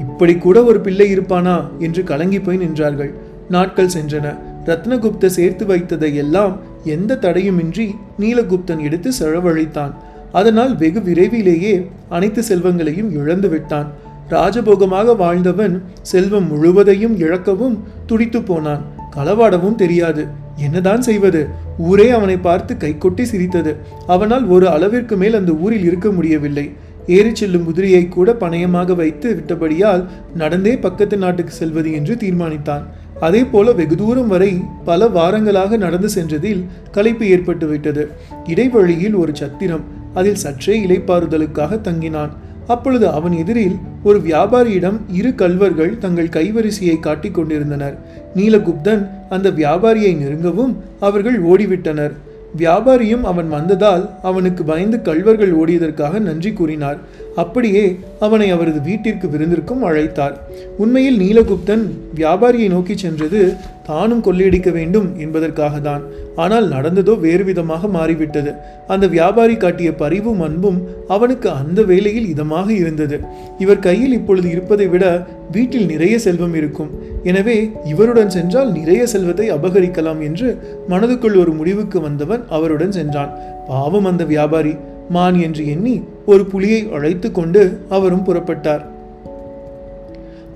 இப்படி 0.00 0.36
கூட 0.36 0.64
ஒரு 0.64 0.80
பிள்ளை 0.80 1.18
இருப்பானா? 1.18 1.62
என்று 1.78 2.04
கலங்கி 2.04 2.40
போய் 2.40 2.58
நின்றார்கள். 2.58 3.12
நாட்கள் 3.48 3.90
சென்றன. 3.98 4.36
ரத்னகுப்த 4.64 5.26
சேர்த்து 5.26 5.66
வைத்ததை 5.66 6.14
எல்லாம் 6.14 6.56
எந்த 6.84 7.18
தடையுமின்றி 7.20 7.94
நீலகுப்தன் 8.20 8.78
எடுத்து 8.78 9.10
செலவழித்தான். 9.20 9.94
அதனால் 10.32 10.76
வெகு 10.76 11.02
விரைவிலேயே 11.02 11.86
அனைத்து 12.08 12.42
செல்வங்களையும் 12.42 13.12
இழந்து 13.12 13.48
விட்டான். 13.48 13.90
ராஜபோகமாக 14.30 15.16
வாழ்ந்தவன் 15.16 15.82
செல்வம் 16.02 16.48
முழுவதையும் 16.48 17.18
இழக்கவும் 17.18 17.78
துடித்து 18.06 18.42
போனான். 18.42 18.82
களவாடவும் 19.16 19.74
தெரியாது. 19.74 20.26
என்னதான் 20.58 21.02
செய்வது? 21.02 21.48
ஊரே 21.78 22.10
அவனை 22.10 22.36
பார்த்து 22.36 22.74
கைகொட்டி 22.74 23.22
சிரித்தது. 23.22 23.76
அவனால் 24.06 24.46
ஒரு 24.46 24.68
அளவிற்கு 24.68 25.16
மேல் 25.16 25.34
அந்த 25.34 25.52
ஊரில் 25.52 25.84
இருக்க 25.84 26.10
முடியவில்லை. 26.10 26.72
ஏறிச் 27.06 27.34
செல்லும் 27.34 27.64
குதிரையை 27.64 28.08
கூட 28.08 28.32
பணயமாக 28.32 28.94
வைத்து 28.94 29.28
விட்டபடியால் 29.34 30.04
நடந்தே 30.34 30.78
பக்கத்து 30.78 31.16
நாட்டுக்கு 31.16 31.52
செல்வது 31.52 31.92
என்று 31.92 32.14
தீர்மானித்தான். 32.14 32.82
அதே 33.20 33.44
போல 33.44 33.72
வெகு 33.72 33.96
தூரம் 33.96 34.28
வரை 34.28 34.62
பல 34.84 35.08
வாரங்களாக 35.08 35.76
நடந்து 35.76 36.08
சென்றதில் 36.08 36.64
களைப்பு 36.90 37.28
ஏற்பட்டு 37.28 37.66
விட்டது 37.66 38.10
இடைவழியில் 38.46 39.16
ஒரு 39.16 39.36
சத்திரம் 39.36 39.84
அதில் 40.14 40.42
சற்றே 40.44 40.84
இலைப்பாறுதலுக்காக 40.86 41.80
தங்கினான். 41.80 42.30
அப்பொழுது 42.74 43.06
அவன் 43.18 43.34
எதிரில் 43.42 43.76
ஒரு 44.04 44.18
வியாபாரியிடம் 44.18 44.98
இரு 45.18 45.30
கல்வர்கள் 45.34 45.98
தங்கள் 45.98 46.34
கைவரிசையை 46.38 46.96
காட்டிக் 47.00 47.34
கொண்டிருந்தனர். 47.34 47.98
நீலகுப்தன் 48.36 49.02
அந்த 49.28 49.50
வியாபாரியை 49.50 50.12
நெருங்கவும் 50.22 50.74
அவர்கள் 51.00 51.38
ஓடிவிட்டனர். 51.42 52.14
வியாபாரியும் 52.58 53.24
அவன் 53.30 53.48
வந்ததால் 53.48 54.04
அவனுக்கு 54.22 54.62
பயந்து 54.64 55.02
கல்வர்கள் 55.02 55.52
ஓடியதற்காக 55.52 56.18
நன்றி 56.18 56.52
கூறினார். 56.52 56.98
அப்படியே 57.36 57.84
அவனை 58.20 58.50
அவரது 58.50 58.80
வீட்டிற்கு 58.80 59.26
விருந்திற்கும் 59.28 59.82
அழைத்தார். 59.88 60.36
உண்மையில் 60.76 61.20
நீலகுப்தன் 61.20 61.84
வியாபாரியை 62.16 62.68
நோக்கி 62.68 62.96
சென்றது 62.96 63.42
தானும் 63.88 64.22
கொள்ளையடிக்க 64.26 64.70
வேண்டும் 64.78 65.08
என்பதற்காக 65.24 65.74
தான் 65.88 66.02
ஆனால் 66.42 66.66
நடந்ததோ 66.74 67.12
வேறு 67.24 67.44
விதமாக 67.48 67.88
மாறிவிட்டது. 67.96 68.50
அந்த 68.92 69.04
வியாபாரி 69.14 69.56
காட்டிய 69.56 69.90
பரிவும் 70.02 70.42
அன்பும் 70.46 70.78
அவனுக்கு 71.08 71.48
அந்த 71.60 71.82
வேளையில் 71.90 72.28
இதமாக 72.34 72.68
இருந்தது. 72.82 73.18
இவர் 73.58 73.84
கையில் 73.88 74.16
இப்பொழுது 74.18 74.48
இருப்பதை 74.54 74.86
விட 74.94 75.04
வீட்டில் 75.52 75.88
நிறைய 75.92 76.14
செல்வம் 76.26 76.54
இருக்கும். 76.60 76.90
எனவே 77.30 77.56
இவருடன் 77.92 78.34
சென்றால் 78.36 78.70
நிறைய 78.78 79.02
செல்வத்தை 79.06 79.48
அபகரிக்கலாம் 79.56 80.20
என்று 80.28 80.50
மனதுக்குள் 80.92 81.40
ஒரு 81.44 81.54
முடிவுக்கு 81.60 82.00
வந்தவன் 82.00 82.44
அவருடன் 82.58 82.96
சென்றான். 82.98 83.32
பாவம் 83.72 84.08
அந்த 84.12 84.24
வியாபாரி. 84.34 84.76
மான் 85.16 85.36
என்று 85.44 85.62
எண்ணி 85.74 85.96
ஒரு 86.26 86.42
புலியை 86.52 86.80
அழைத்து 86.96 87.28
கொண்டு 87.32 87.60
அவரும் 87.96 88.24
புறப்பட்டார். 88.28 88.82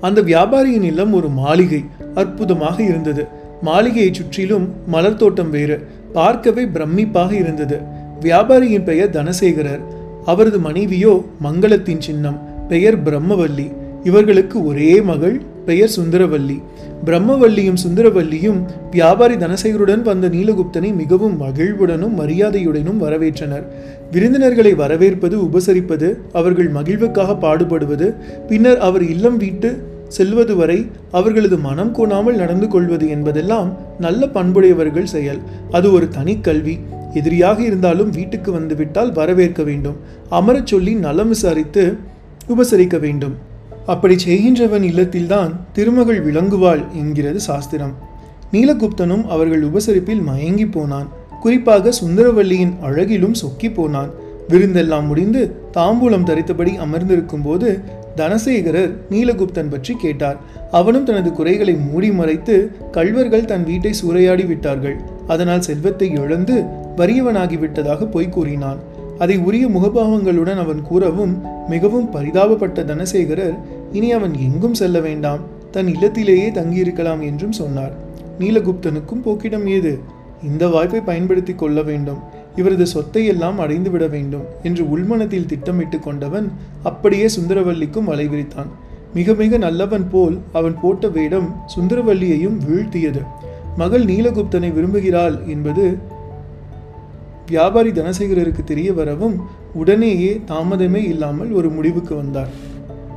அந்த 0.07 0.19
வியாபாரியின் 0.29 0.85
இல்லம் 0.89 1.13
ஒரு 1.13 1.29
மாளிகை. 1.41 1.79
அற்புதமாக 2.15 2.77
இருந்தது. 2.83 3.23
மாளிகையை 3.61 4.11
சுற்றிலும் 4.13 4.65
மலர் 4.87 5.19
தோட்டம் 5.21 5.49
வேறு 5.49 5.77
பார்க்கவே 6.13 6.63
பிரமிப்பாக 6.75 7.31
இருந்தது. 7.31 7.77
வியாபாரியின் 8.21 8.83
பெயர் 8.83 9.15
தனசேகரர் 9.17 9.83
அவரது 10.25 10.59
மனைவியோ 10.59 11.13
மங்களத்தின் 11.43 12.03
சின்னம் 12.07 12.37
பெயர் 12.67 12.97
பிரம்மவல்லி. 13.05 13.67
இவர்களுக்கு 14.03 14.57
ஒரே 14.65 15.01
மகள் 15.01 15.35
பெயர் 15.65 15.91
சுந்தரவல்லி. 15.95 16.55
பிரம்மவல்லியும் 17.05 17.79
சுந்தரவல்லியும் 17.83 18.59
வியாபாரி 18.91 19.35
தனசேகருடன் 19.35 20.01
வந்த 20.01 20.27
நீலகுப்தனை 20.27 20.89
மிகவும் 20.93 21.35
மகிழ்வுடனும் 21.41 22.13
மரியாதையுடனும் 22.19 22.99
வரவேற்றனர். 23.03 23.65
விருந்தினர்களை 24.11 24.73
வரவேற்பது 24.75 25.37
உபசரிப்பது 25.47 26.09
அவர்கள் 26.31 26.69
மகிழ்வுக்காக 26.71 27.37
பாடுபடுவது 27.39 28.07
பின்னர் 28.47 28.77
அவர் 28.77 29.05
இல்லம் 29.09 29.37
வீட்டு 29.37 29.71
செல்வது 30.07 30.55
வரை 30.55 30.89
அவர்களது 31.11 31.57
மனம் 31.57 31.95
கோணாமல் 31.95 32.35
நடந்து 32.35 32.67
கொள்வது 32.67 33.09
என்பதெல்லாம் 33.09 33.77
நல்ல 33.99 34.27
பண்புடையவர்கள் 34.27 35.03
செயல். 35.03 35.39
அது 35.71 35.91
ஒரு 35.91 36.07
தனி 36.07 36.39
கல்வி. 36.39 36.79
எதிரியாக 37.13 37.63
இருந்தாலும் 37.63 38.09
வீட்டுக்கு 38.09 38.51
வந்துவிட்டால் 38.51 39.13
வரவேற்க 39.13 39.63
வேண்டும். 39.63 39.95
அமரச் 40.29 40.67
சொல்லி 40.67 40.93
நலம் 40.93 41.27
விசாரித்து 41.27 41.97
உபசரிக்க 42.49 42.99
வேண்டும். 42.99 43.35
அப்படி 43.85 44.19
செய்கின்றவன் 44.19 44.83
இல்லத்தில்தான் 44.83 45.51
திருமகள் 45.73 46.31
விளங்குவாள் 46.31 46.83
என்கிறது 46.93 47.39
சாஸ்திரம். 47.39 47.93
நீலகுப்தனும் 48.51 49.25
அவர்கள் 49.25 49.65
உபசரிப்பில் 49.65 50.23
மயங்கி 50.23 50.67
போனான். 50.67 51.07
குறிப்பாக 51.39 51.91
சுந்தரவல்லியின் 52.03 52.73
அழகிலும் 52.81 53.33
சொக்கி 53.33 53.71
போனான். 53.71 54.09
விருந்தெல்லாம் 54.49 55.05
முடிந்து 55.05 55.55
தாம்பூலம் 55.73 56.23
தரித்தபடி 56.23 56.77
அமர்ந்திருக்கும் 56.77 57.41
போது 57.41 57.81
தனசேகரர் 58.15 58.91
நீலகுப்தன் 59.11 59.69
பற்றி 59.69 59.93
கேட்டார். 59.95 60.37
அவனும் 60.71 61.03
தனது 61.03 61.31
குறைகளை 61.31 61.73
மூடி 61.73 62.11
மறைத்து 62.11 62.71
கள்வர்கள் 62.91 63.45
தன் 63.45 63.63
வீட்டை 63.63 63.93
சூறையாடி 64.01 64.47
விட்டார்கள். 64.47 64.97
அதனால் 65.27 65.61
செல்வத்தை 65.61 66.11
இழந்து 66.11 66.55
வறியவனாகிவிட்டதாக 66.97 68.05
பொய் 68.11 68.29
கூறினான். 68.29 68.79
அதை 69.19 69.37
உரிய 69.37 69.67
முகபாவங்களுடன் 69.67 70.55
அவன் 70.55 70.81
கூறவும் 70.81 71.33
மிகவும் 71.69 72.11
பரிதாபப்பட்ட 72.13 72.83
தனசேகரர் 72.83 73.57
இனி 73.91 74.11
அவன் 74.11 74.33
எங்கும் 74.37 74.73
செல்ல 74.73 74.99
வேண்டாம். 74.99 75.39
தன் 75.71 75.87
இல்லத்திலேயே 75.87 76.47
தங்கியிருக்கலாம் 76.51 77.21
என்றும் 77.21 77.51
சொன்னார். 77.51 77.93
நீலகுப்தனுக்கும் 78.39 79.23
போக்கிடம் 79.25 79.67
ஏது? 79.67 79.99
இந்த 80.43 80.67
வாய்ப்பை 80.67 81.01
பயன்படுத்தி 81.01 81.53
கொள்ள 81.53 81.81
வேண்டும். 81.81 82.21
இவரது 82.55 82.87
சொத்தை 82.87 83.25
எல்லாம் 83.25 83.59
அடைந்து 83.59 83.91
விட 83.91 84.07
வேண்டும் 84.07 84.43
என்று 84.63 84.89
உள்மனத்தில் 84.89 85.45
திட்டமிட்டு 85.45 85.99
கொண்டவன் 85.99 86.51
அப்படியே 86.83 87.25
சுந்தரவல்லிக்கும் 87.25 88.03
வலை 88.03 88.27
விரித்தான். 88.27 88.67
மிக 89.13 89.33
மிக 89.33 89.57
நல்லவன் 89.57 90.09
போல் 90.09 90.37
அவன் 90.51 90.79
போட்ட 90.81 91.07
வேடம் 91.07 91.55
சுந்தரவல்லியையும் 91.75 92.57
வீழ்த்தியது. 92.67 93.21
மகள் 93.77 94.05
நீலகுப்தனை 94.05 94.69
விரும்புகிறாள் 94.73 95.47
என்பது 95.47 95.97
வியாபாரி 97.47 97.91
தனசேகரருக்கு 97.91 98.63
தெரிய 98.63 98.93
வரவும் 98.93 99.35
உடனேயே 99.73 100.41
தாமதமே 100.47 101.01
இல்லாமல் 101.07 101.51
ஒரு 101.51 101.69
முடிவுக்கு 101.69 102.15
வந்தார். 102.15 102.51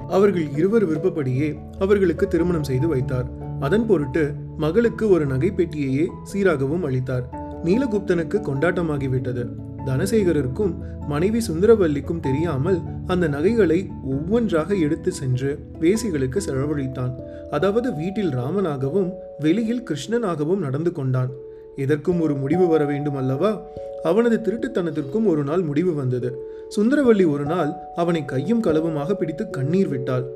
அவர்கள் 0.08 0.46
இருவர் 0.56 0.86
விருப்பப்படியே 0.86 1.58
அவர்களுக்கு 1.78 2.28
திருமணம் 2.28 2.64
செய்து 2.64 2.88
வைத்தார். 2.88 3.28
அதன் 3.60 3.86
பொருட்டு 3.86 4.34
மகளுக்கு 4.56 5.08
ஒரு 5.08 5.26
நகைப்பெட்டியையே 5.26 6.06
சீராகவும் 6.32 6.82
அளித்தார். 6.82 7.45
நீலகுப்தனுக்கு 7.64 8.38
கொண்டாட்டமாகிவிட்டது. 8.48 9.44
தனசேகரருக்கும் 9.86 10.74
மனைவி 11.08 11.38
சுந்தரவல்லிக்கும் 11.38 12.20
தெரியாமல் 12.20 12.78
அந்த 13.06 13.28
நகைகளை 13.28 13.88
ஒவ்வொன்றாக 14.04 14.74
எடுத்து 14.74 15.12
சென்று 15.12 15.58
வேசிகளுக்கு 15.80 16.40
செலவழித்தான். 16.46 17.12
அதாவது 17.50 17.94
வீட்டில் 17.94 18.32
ராமனாகவும் 18.32 19.12
வெளியில் 19.38 19.82
கிருஷ்ணனாகவும் 19.82 20.58
நடந்து 20.58 20.92
கொண்டான். 20.92 21.30
இதற்கும் 21.76 22.20
ஒரு 22.20 22.34
முடிவு 22.34 22.66
வர 22.66 22.84
வேண்டும் 22.84 23.14
அல்லவா 23.14 23.60
அவனது 24.04 24.36
திருட்டுத்தனத்திற்கும் 24.36 25.26
ஒரு 25.26 25.44
நாள் 25.44 25.62
முடிவு 25.62 25.94
வந்தது. 25.94 26.38
சுந்தரவல்லி 26.76 27.26
ஒரு 27.30 27.44
நாள் 27.44 27.72
அவனை 27.96 28.24
கையும் 28.24 28.62
களவுமாக 28.62 29.12
பிடித்து 29.12 29.50
கண்ணீர் 29.50 29.88
விட்டாள். 29.88 30.26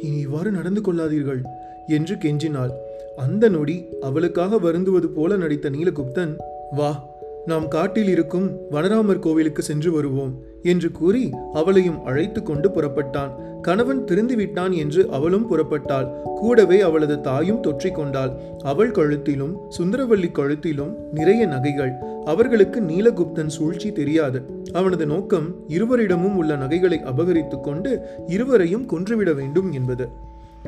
இனி 0.00 0.18
இவ்வாறு 0.18 0.50
நடந்து 0.50 0.80
கொள்ளாதீர்கள் 0.80 1.42
என்று 1.86 2.14
கெஞ்சினாள். 2.14 2.70
அந்த 3.16 3.48
நொடி 3.48 3.84
அவளுக்காக 4.02 4.58
வருந்துவது 4.58 5.06
போல 5.06 5.36
நடித்த 5.36 5.70
நீலகுப்தன் 5.70 6.36
வா 6.70 7.12
நாம் 7.46 7.68
காட்டில் 7.68 8.08
இருக்கும் 8.08 8.58
வனராமர் 8.70 9.18
கோவிலுக்கு 9.18 9.62
சென்று 9.62 9.92
வருவோம் 9.92 10.38
என்று 10.62 10.92
கூறி 10.92 11.30
அவளையும் 11.52 12.04
அழைத்து 12.04 12.42
கொண்டு 12.42 12.68
புறப்பட்டான். 12.68 13.60
கணவன் 13.60 14.04
திருந்துவிட்டான் 14.04 14.72
என்று 14.72 15.10
அவளும் 15.10 15.50
புறப்பட்டாள். 15.50 16.22
கூடவே 16.22 16.80
அவளது 16.80 17.20
தாயும் 17.20 17.62
தொற்றிக்கொண்டாள் 17.62 18.36
அவள் 18.64 18.90
கழுத்திலும் 18.90 19.56
சுந்தரவல்லி 19.78 20.30
கழுத்திலும் 20.32 20.96
நிறைய 21.12 21.46
நகைகள். 21.46 21.92
அவர்களுக்கு 22.24 22.80
நீலகுப்தன் 22.80 23.46
சூழ்ச்சி 23.46 23.92
தெரியாது. 23.92 24.42
அவனது 24.72 25.06
நோக்கம் 25.06 25.54
இருவரிடமும் 25.68 26.36
உள்ள 26.36 26.56
நகைகளை 26.56 27.00
அபகரித்துக் 27.04 27.60
கொண்டு 27.60 28.00
இருவரையும் 28.26 28.86
கொன்றுவிட 28.86 29.32
வேண்டும் 29.32 29.72
என்பது. 29.72 30.08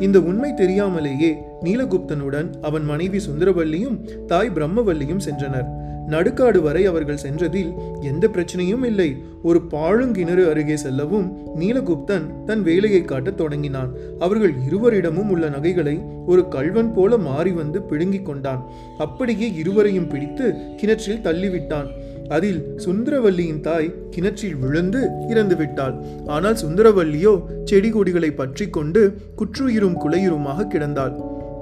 இந்த 0.00 0.20
உண்மை 0.20 0.54
தெரியாமலேயே 0.54 1.36
நீலகுப்தனுடன் 1.64 2.48
அவன் 2.62 2.84
மனைவி 2.84 3.18
சுந்தரவல்லியும் 3.18 4.24
தாய் 4.26 4.50
பிரம்மவல்லியும் 4.54 5.24
சென்றனர். 5.28 5.68
நடுக்காடு 6.08 6.62
வரை 6.62 6.86
அவர்கள் 6.86 7.16
சென்றதில் 7.16 7.74
எந்த 8.00 8.28
பிரச்சனையும் 8.28 8.84
இல்லை. 8.84 9.22
ஒரு 9.42 9.60
பாழுங்கிணறு 9.70 10.50
அருகே 10.50 10.76
செல்லவும் 10.76 11.38
நீலகுப்தன் 11.60 12.44
தன் 12.44 12.62
வேலையை 12.62 13.02
காட்டத் 13.02 13.36
தொடங்கினான். 13.36 13.90
அவர்கள் 14.18 14.52
இருவரிடமும் 14.66 15.30
உள்ள 15.30 15.48
நகைகளை 15.48 16.00
ஒரு 16.26 16.48
கள்வன் 16.48 16.94
போல 16.94 17.18
மாறி 17.18 17.50
வந்து 17.50 17.82
பிடுங்கிக் 17.82 18.26
கொண்டான். 18.26 18.70
அப்படியே 18.98 19.52
இருவரையும் 19.54 20.08
பிடித்து 20.08 20.54
கிணற்றில் 20.76 21.22
தள்ளிவிட்டான். 21.22 21.86
அதில் 22.28 22.76
சுந்தரவல்லியின் 22.76 23.60
தாய் 23.60 23.94
கிணற்றில் 24.10 24.56
விழுந்து 24.56 25.10
இறந்து 25.28 25.56
விட்டாள் 25.56 25.94
ஆனால் 26.26 26.56
சுந்தரவல்லியோ 26.56 27.64
செடி 27.64 27.90
கொடிகளை 27.90 28.30
பற்றி 28.30 28.70
கொண்டு 28.70 29.18
குற்றுயிரும் 29.36 29.98
குலையுருமாக 30.04 30.66
கிடந்தாள். 30.66 31.14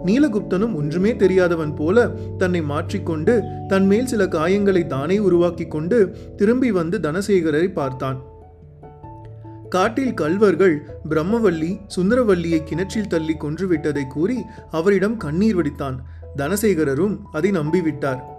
நீலகுப்தனும் 0.05 0.75
ஒன்றுமே 0.75 1.17
தெரியாதவன் 1.17 1.75
போல 1.75 2.11
தன்னை 2.39 2.63
மாற்றிக்கொண்டு 2.63 3.43
தன்மேல் 3.69 4.07
சில 4.07 4.25
காயங்களை 4.25 4.87
தானே 4.87 5.19
உருவாக்கி 5.19 5.67
கொண்டு 5.67 6.17
திரும்பி 6.37 6.71
வந்து 6.71 6.99
தனசேகரரை 6.99 7.73
பார்த்தான். 7.73 8.23
காட்டில் 9.69 10.15
கல்வர்கள் 10.15 10.87
பிரம்மவல்லி 11.09 11.79
சுந்தரவல்லியை 11.97 12.63
கிணற்றில் 12.63 13.09
தள்ளி 13.09 13.35
கொன்றுவிட்டதை 13.35 14.09
கூறி 14.09 14.39
அவரிடம் 14.71 15.17
கண்ணீர் 15.17 15.57
வடித்தான். 15.57 15.97
தனசேகரரும் 16.37 17.19
அதை 17.33 17.51
நம்பிவிட்டார். 17.51 18.34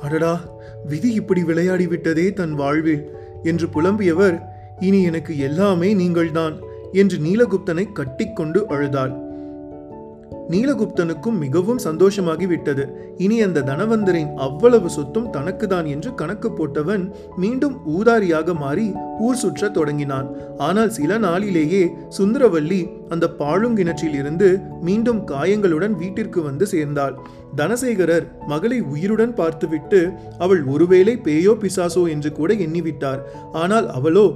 அடடா 0.00 0.48
விதி 0.84 1.12
இப்படி 1.12 1.44
விளையாடி 1.44 1.86
விட்டதே 1.86 2.32
தன் 2.32 2.54
வாழ்வில். 2.54 3.10
என்று 3.42 3.66
புலம்பியவர் 3.66 4.42
இனி 4.80 5.02
எனக்கு 5.02 5.38
எல்லாமே 5.38 5.94
நீங்கள்தான் 5.94 6.58
என்று 6.92 7.18
நீலகுப்தனை 7.18 7.92
கட்டிக்கொண்டு 7.92 8.68
அழுதாள். 8.68 9.29
நீலகுப்தனுக்கும் 10.52 11.38
மிகவும் 11.42 11.80
சந்தோஷமாகி 11.84 12.46
விட்டது 12.52 12.84
இனி 13.24 13.36
அந்த 13.46 13.64
தனவந்தரின் 13.68 14.30
அவ்வளவு 14.46 14.88
சொத்தும் 14.90 15.28
தனக்குதான் 15.36 15.86
என்று 15.94 16.10
கணக்கு 16.14 16.48
போட்டவன் 16.50 17.04
மீண்டும் 17.42 17.76
ஊதாரியாக 17.96 18.54
மாறி 18.54 18.86
ஊர் 19.26 19.38
சுற்றத் 19.42 19.76
தொடங்கினான். 19.78 20.28
ஆனால் 20.58 20.90
சில 20.98 21.18
நாளிலேயே 21.26 21.82
சுந்தரவல்லி 22.18 22.80
அந்த 23.08 23.28
பாழுங்கிணற்றில் 23.38 24.16
இருந்து 24.20 24.48
மீண்டும் 24.88 25.20
காயங்களுடன் 25.24 25.94
வீட்டிற்கு 26.02 26.42
வந்து 26.42 26.66
சேர்ந்தாள். 26.66 27.16
தனசேகரர் 27.56 28.26
மகளை 28.46 28.80
உயிருடன் 28.94 29.34
பார்த்துவிட்டு 29.34 30.02
அவள் 30.38 30.62
ஒருவேளை 30.64 31.16
பேயோ 31.24 31.54
பிசாசோ 31.64 32.04
என்று 32.08 32.32
கூட 32.32 32.50
எண்ணிவிட்டார். 32.66 33.22
ஆனால் 33.52 33.88
அவளோ 33.90 34.26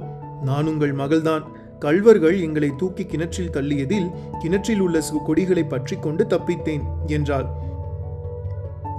நான் 0.43 0.67
உங்கள் 0.67 0.93
மகள்தான். 0.93 1.45
கள்வர்கள் 1.85 2.41
எங்களை 2.41 2.71
தூக்கி 2.77 3.05
கிணற்றில் 3.05 3.49
தள்ளியதில் 3.49 4.11
கிணற்றில் 4.39 4.79
உள்ள 4.79 4.99
சு- 4.99 5.25
கொடிகளை 5.25 5.63
பற்றி 5.63 5.95
கொண்டு 5.95 6.25
தப்பித்தேன் 6.25 6.81
என்றாள். 7.07 7.45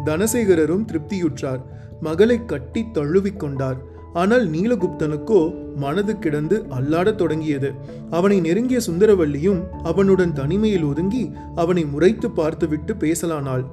தனசேகரரும் 0.05 0.85
திருப்தியுற்றார். 0.85 1.61
மகளை 2.01 2.45
கட்டி 2.45 2.85
தழுவிக் 2.93 3.41
கொண்டார். 3.41 3.77
ஆனால் 4.13 4.51
நீலகுப்தனுக்கோ 4.51 5.55
மனது 5.75 6.19
கிடந்து 6.19 6.67
அல்லாடத் 6.71 7.15
தொடங்கியது. 7.15 7.73
அவனை 8.11 8.41
நெருங்கிய 8.41 8.79
சுந்தரவல்லியும் 8.91 9.69
அவனுடன் 9.83 10.33
தனிமையில் 10.33 10.85
ஒதுங்கி 10.85 11.33
அவனை 11.55 11.85
முறைத்து 11.85 12.31
பார்த்துவிட்டு 12.31 12.95
பேசலானாள். 12.95 13.65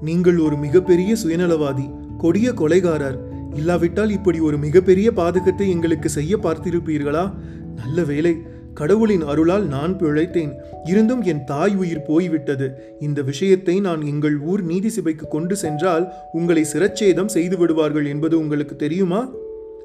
நீங்கள் 0.00 0.38
ஒரு 0.38 0.56
மிகப்பெரிய 0.56 1.16
சுயநலவாதி 1.24 2.16
கொடிய 2.18 2.52
கொலைகாரர். 2.52 3.18
இல்லாவிட்டால் 3.54 4.10
இப்படி 4.10 4.40
ஒரு 4.40 4.58
மிகப்பெரிய 4.58 5.10
பாதகத்தை 5.10 5.68
எங்களுக்கு 5.68 6.08
செய்ய 6.08 6.36
பார்த்திருப்பீர்களா? 6.36 7.32
நல்ல 7.76 8.04
வேலை 8.04 8.52
கடவுளின் 8.74 9.22
அருளால் 9.22 9.66
நான் 9.66 9.92
பிழைத்தேன். 10.00 10.52
இருந்தும் 10.84 11.22
என் 11.22 11.44
தாய் 11.44 11.76
உயிர் 11.76 12.02
போய்விட்டது. 12.02 12.66
இந்த 13.00 13.22
விஷயத்தை 13.22 13.80
நான் 13.80 14.02
எங்கள் 14.02 14.36
ஊர் 14.40 14.62
நீதி 14.62 14.88
சபைக்கு 14.88 15.28
கொண்டு 15.28 15.56
சென்றால் 15.56 16.06
உங்களை 16.32 16.64
சிரச்சேதம் 16.72 17.32
செய்து 17.36 17.58
விடுவார்கள் 17.58 18.06
என்பது 18.06 18.38
உங்களுக்கு 18.38 18.76
தெரியுமா? 18.76 19.20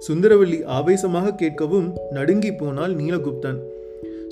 சுந்தரவல்லி 0.08 0.64
ஆவேசமாக 0.64 1.36
கேட்கவும் 1.42 1.88
நடுங்கி 2.12 2.52
போனால் 2.54 2.96
நீலகுப்தன். 2.96 3.60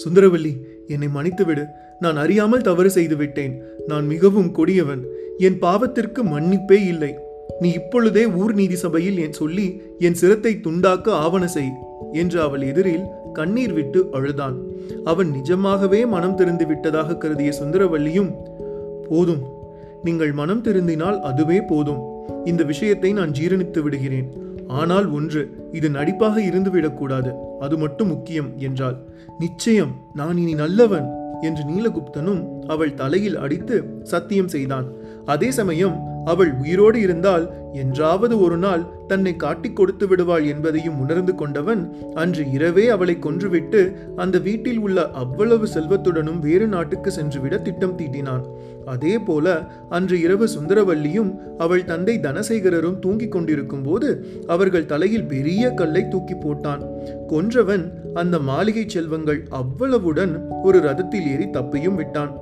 சுந்தரவல்லி 0.05 0.53
என்னை 0.87 1.07
மன்னித்துவிடு. 1.15 1.63
நான் 1.99 2.17
அறியாமல் 2.17 2.61
தவறு 2.61 2.89
செய்துவிட்டேன் 2.89 3.53
நான் 3.87 4.05
மிகவும் 4.07 4.51
கொடியவன். 4.51 5.03
என் 5.37 5.57
பாவத்திற்கு 5.61 6.23
மன்னிப்பே 6.23 6.79
இல்லை. 6.87 7.13
நீ 7.59 7.71
இப்பொழுதே 7.71 8.25
ஊர் 8.25 8.53
நீதி 8.53 8.75
சபையில் 8.75 9.17
என் 9.17 9.33
சொல்லி 9.33 9.81
என் 9.99 10.13
சிரத்தை 10.13 10.59
துண்டாக்க 10.59 11.13
ஆவண 11.13 11.47
செய் 11.47 11.71
என்று 12.13 12.41
அவள் 12.41 12.61
எதிரில் 12.61 13.05
கண்ணீர் 13.37 13.75
விட்டு 13.77 13.99
அழுதான். 14.17 14.55
அவன் 15.11 15.29
நிஜமாகவே 15.37 16.01
மனம் 16.15 16.37
திறந்து 16.39 16.65
விட்டதாக 16.71 17.17
கருதிய 17.23 17.51
சுந்தரவல்லியும் 17.59 18.31
போதும் 19.09 19.43
நீங்கள் 20.07 20.33
மனம் 20.39 20.63
திருந்தினால் 20.65 21.19
அதுவே 21.29 21.59
போதும். 21.71 22.01
இந்த 22.51 22.63
விஷயத்தை 22.71 23.09
நான் 23.19 23.35
ஜீரணித்து 23.37 23.79
விடுகிறேன். 23.85 24.27
ஆனால் 24.79 25.05
ஒன்று 25.17 25.41
இது 25.77 25.87
நடிப்பாக 25.97 26.37
இருந்து 26.49 26.69
விடக்கூடாது. 26.75 27.31
அது 27.65 27.75
மட்டும் 27.83 28.11
முக்கியம் 28.13 28.49
என்றாள். 28.67 28.97
நிச்சயம் 29.43 29.93
நான் 30.19 30.37
இனி 30.43 30.55
நல்லவன் 30.63 31.07
என்று 31.47 31.63
நீலகுப்தனும் 31.69 32.41
அவள் 32.73 32.97
தலையில் 33.01 33.37
அடித்து 33.45 33.75
சத்தியம் 34.11 34.51
செய்தான். 34.55 34.87
அதே 35.33 35.51
சமயம் 35.51 35.97
அவள் 36.25 36.49
உயிரோடு 36.53 37.01
இருந்தால் 37.01 37.43
என்றாவது 37.73 38.39
ஒரு 38.45 38.57
நாள் 38.57 38.81
தன்னை 39.07 39.35
காட்டிக் 39.35 39.75
கொடுத்து 39.75 40.07
விடுவாள் 40.07 40.45
என்பதையும் 40.45 40.99
உணர்ந்து 40.99 41.35
கொண்டவன் 41.35 41.81
அன்று 42.13 42.43
இரவே 42.51 42.85
அவளை 42.87 43.15
கொன்றுவிட்டு 43.21 43.81
அந்த 44.15 44.37
வீட்டில் 44.37 44.79
உள்ள 44.79 45.05
அவ்வளவு 45.11 45.67
செல்வத்துடனும் 45.73 46.39
வேறு 46.39 46.67
நாட்டுக்கு 46.67 47.11
சென்றுவிட 47.11 47.57
திட்டம் 47.57 47.95
தீட்டினான். 47.97 48.43
அதே 48.85 49.19
போல 49.19 49.67
அன்று 49.89 50.17
இரவு 50.19 50.47
சுந்தரவல்லியும் 50.47 51.31
அவள் 51.57 51.85
தந்தை 51.85 52.19
தனசேகரரும் 52.19 52.99
தூங்கிக் 52.99 53.31
கொண்டிருக்கும் 53.31 53.83
போது 53.83 54.09
அவர்கள் 54.47 54.85
தலையில் 54.85 55.29
பெரிய 55.33 55.71
கல்லை 55.71 56.07
தூக்கி 56.07 56.33
போட்டான். 56.33 56.83
கொன்றவன் 57.29 57.85
அந்த 58.13 58.39
மாளிகை 58.39 58.85
செல்வங்கள் 58.87 59.47
அவ்வளவுடன் 59.51 60.35
ஒரு 60.63 60.79
ரதத்தில் 60.79 61.29
ஏறி 61.33 61.45
தப்பியும் 61.45 61.95
விட்டான். 61.95 62.33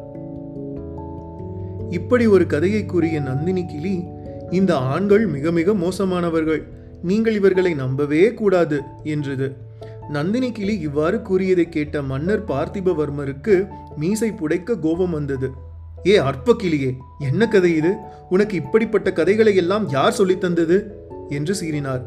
இப்படி 1.89 2.27
ஒரு 2.27 2.47
கதையை 2.47 2.85
கூறிய 2.85 3.19
நந்தினி 3.19 3.65
கிளி 3.65 4.03
இந்த 4.51 4.77
ஆண்கள் 4.77 5.27
மிக 5.27 5.51
மிக 5.51 5.73
மோசமானவர்கள். 5.73 6.61
நீங்கள் 7.03 7.33
இவர்களை 7.33 7.73
நம்பவே 7.73 8.33
கூடாது 8.33 8.81
என்றது. 9.03 9.55
நந்தினி 10.09 10.51
கிளி 10.51 10.79
இவ்வாறு 10.79 11.21
கூறியதை 11.21 11.69
கேட்ட 11.69 12.01
மன்னர் 12.01 12.45
பார்த்திபவர்மருக்கு 12.45 13.67
மீசை 13.95 14.31
புடைக்க 14.31 14.79
கோபம் 14.79 15.09
வந்தது. 15.09 15.49
ஏ 16.05 16.15
அற்ப 16.15 16.55
கிளியே 16.63 16.95
என்ன 17.19 17.47
கதை 17.47 17.75
இது? 17.75 17.95
உனக்கு 18.29 18.55
இப்படிப்பட்ட 18.55 19.13
கதைகளை 19.13 19.55
எல்லாம் 19.55 19.89
யார் 19.89 20.11
சொல்லித் 20.11 20.41
தந்தது? 20.41 21.07
என்று 21.29 21.55
சீறினார். 21.61 22.01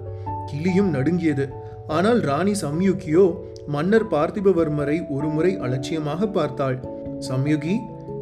கிளியும் 0.47 0.91
நடுங்கியது. 0.91 1.49
ஆனால் 1.89 2.21
ராணி 2.21 2.53
சம்யுகியோ 2.53 3.35
மன்னர் 3.67 4.09
பார்த்திபவர்மரை 4.09 5.01
ஒருமுறை 5.09 5.59
அலட்சியமாக 5.59 6.27
பார்த்தாள். 6.27 6.79
சம்யுகி 7.29 7.75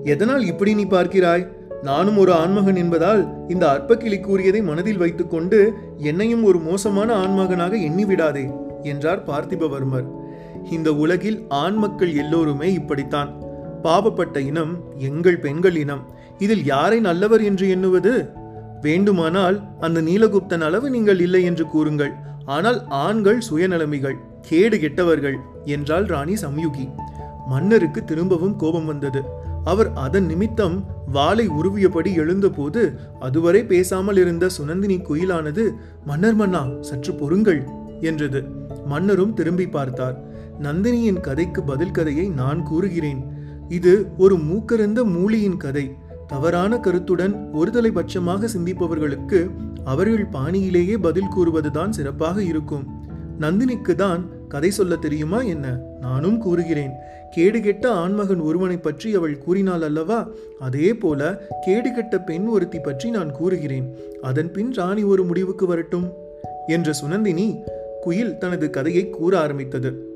எதனால் 0.06 0.44
இப்படி 0.46 0.72
நீ 0.74 0.84
பார்க்கிறாய்? 0.84 1.44
நானும் 1.82 2.18
ஒரு 2.18 2.32
ஆண்மகன் 2.32 2.76
என்பதால் 2.76 3.22
இந்த 3.48 3.64
அற்பக்கிளி 3.68 4.20
கூறியதை 4.20 4.60
மனதில் 4.62 4.96
வைத்துக்கொண்டு 4.96 5.58
என்னையும் 6.10 6.44
ஒரு 6.44 6.58
மோசமான 6.58 7.08
ஆண்மகனாக 7.22 7.74
எண்ணிவிடாதே 7.88 8.44
என்றார் 8.82 9.22
பார்த்திபவர்மர். 9.26 10.06
இந்த 10.70 10.88
உலகில் 10.94 11.38
ஆண் 11.48 11.74
மக்கள் 11.74 12.12
எல்லோருமே 12.14 12.72
இப்படித்தான். 12.72 13.30
பாவப்பட்ட 13.82 14.36
இனம் 14.40 14.72
எங்கள் 15.08 15.38
பெண்கள் 15.38 15.76
இனம். 15.76 16.04
இதில் 16.38 16.64
யாரை 16.64 17.00
நல்லவர் 17.00 17.42
என்று 17.42 17.68
எண்ணுவது? 17.68 18.14
வேண்டுமானால் 18.80 19.56
அந்த 19.80 19.98
நீலகுப்தன் 20.00 20.60
அளவு 20.60 20.86
நீங்கள் 20.90 21.20
இல்லை 21.20 21.42
என்று 21.44 21.66
கூறுங்கள். 21.66 22.12
ஆனால் 22.46 22.78
ஆண்கள் 22.88 23.40
சுயநலமிகள் 23.50 24.18
கேடு 24.40 24.78
கெட்டவர்கள் 24.78 25.36
என்றாள் 25.64 26.04
ராணி 26.04 26.34
சம்யுகி. 26.34 26.86
மன்னருக்கு 27.48 28.00
திரும்பவும் 28.04 28.56
கோபம் 28.56 28.86
வந்தது. 28.86 29.20
அவர் 29.66 29.90
அதன் 29.94 30.26
நிமித்தம் 30.26 30.76
வாளை 31.12 31.46
உருவியபடி 31.48 32.10
எழுந்தபோது 32.14 32.82
அதுவரை 33.20 33.64
பேசாமல் 33.64 34.16
இருந்த 34.16 34.50
சுனந்தினி 34.58 34.98
குயிலானது 35.08 35.64
மன்னர் 36.04 36.34
மன்னா 36.34 36.62
சற்று 36.80 37.14
பொறுங்கள் 37.14 37.60
என்றது. 38.00 38.40
மன்னரும் 38.86 39.34
திரும்பி 39.34 39.66
பார்த்தார். 39.66 40.16
நந்தினியின் 40.62 41.20
கதைக்கு 41.20 41.62
பதில் 41.62 41.90
கதையை 41.90 42.26
நான் 42.40 42.62
கூறுகிறேன். 42.62 43.22
இது 43.68 43.92
ஒரு 44.18 44.36
மூக்கரந்த 44.36 45.00
மூலியின் 45.04 45.56
கதை. 45.56 45.86
தவறான 46.26 46.78
கருத்துடன் 46.78 47.34
ஒருதலை 47.52 47.90
பட்சமாக 47.98 48.48
சிந்திப்பவர்களுக்கு 48.54 49.40
அவர்கள் 49.84 50.26
பாணியிலேயே 50.32 50.96
பதில் 50.98 51.32
கூறுவதுதான் 51.36 51.96
சிறப்பாக 51.98 52.38
இருக்கும். 52.42 52.84
நந்தினிக்கு 53.40 53.94
தான் 53.94 54.22
கதை 54.48 54.70
சொல்ல 54.70 54.96
தெரியுமா 54.96 55.42
என்ன? 55.42 55.78
நானும் 56.00 56.38
கூறுகிறேன். 56.38 56.90
கேடுகெட்ட 57.36 57.86
ஆண்மகன் 57.86 58.40
ஒருவனை 58.40 58.76
பற்றி 58.76 59.14
அவள் 59.14 59.38
கூறினாள் 59.38 59.82
அல்லவா? 59.82 60.28
அதே 60.58 60.94
போல 60.94 61.48
கேடுகெட்ட 61.66 62.24
பெண் 62.24 62.46
ஒருத்தி 62.46 62.78
பற்றி 62.78 63.10
நான் 63.10 63.30
கூறுகிறேன். 63.30 63.96
அதன் 64.20 64.50
பின் 64.50 64.72
ராணி 64.72 65.02
ஒரு 65.02 65.24
முடிவுக்கு 65.24 65.66
வரட்டும்? 65.66 66.12
என்ற 66.66 66.92
சுனந்தினி 66.92 67.62
குயில் 68.00 68.38
தனது 68.38 68.70
கதையை 68.70 69.10
கூற 69.10 69.38
ஆரம்பித்தது. 69.38 70.15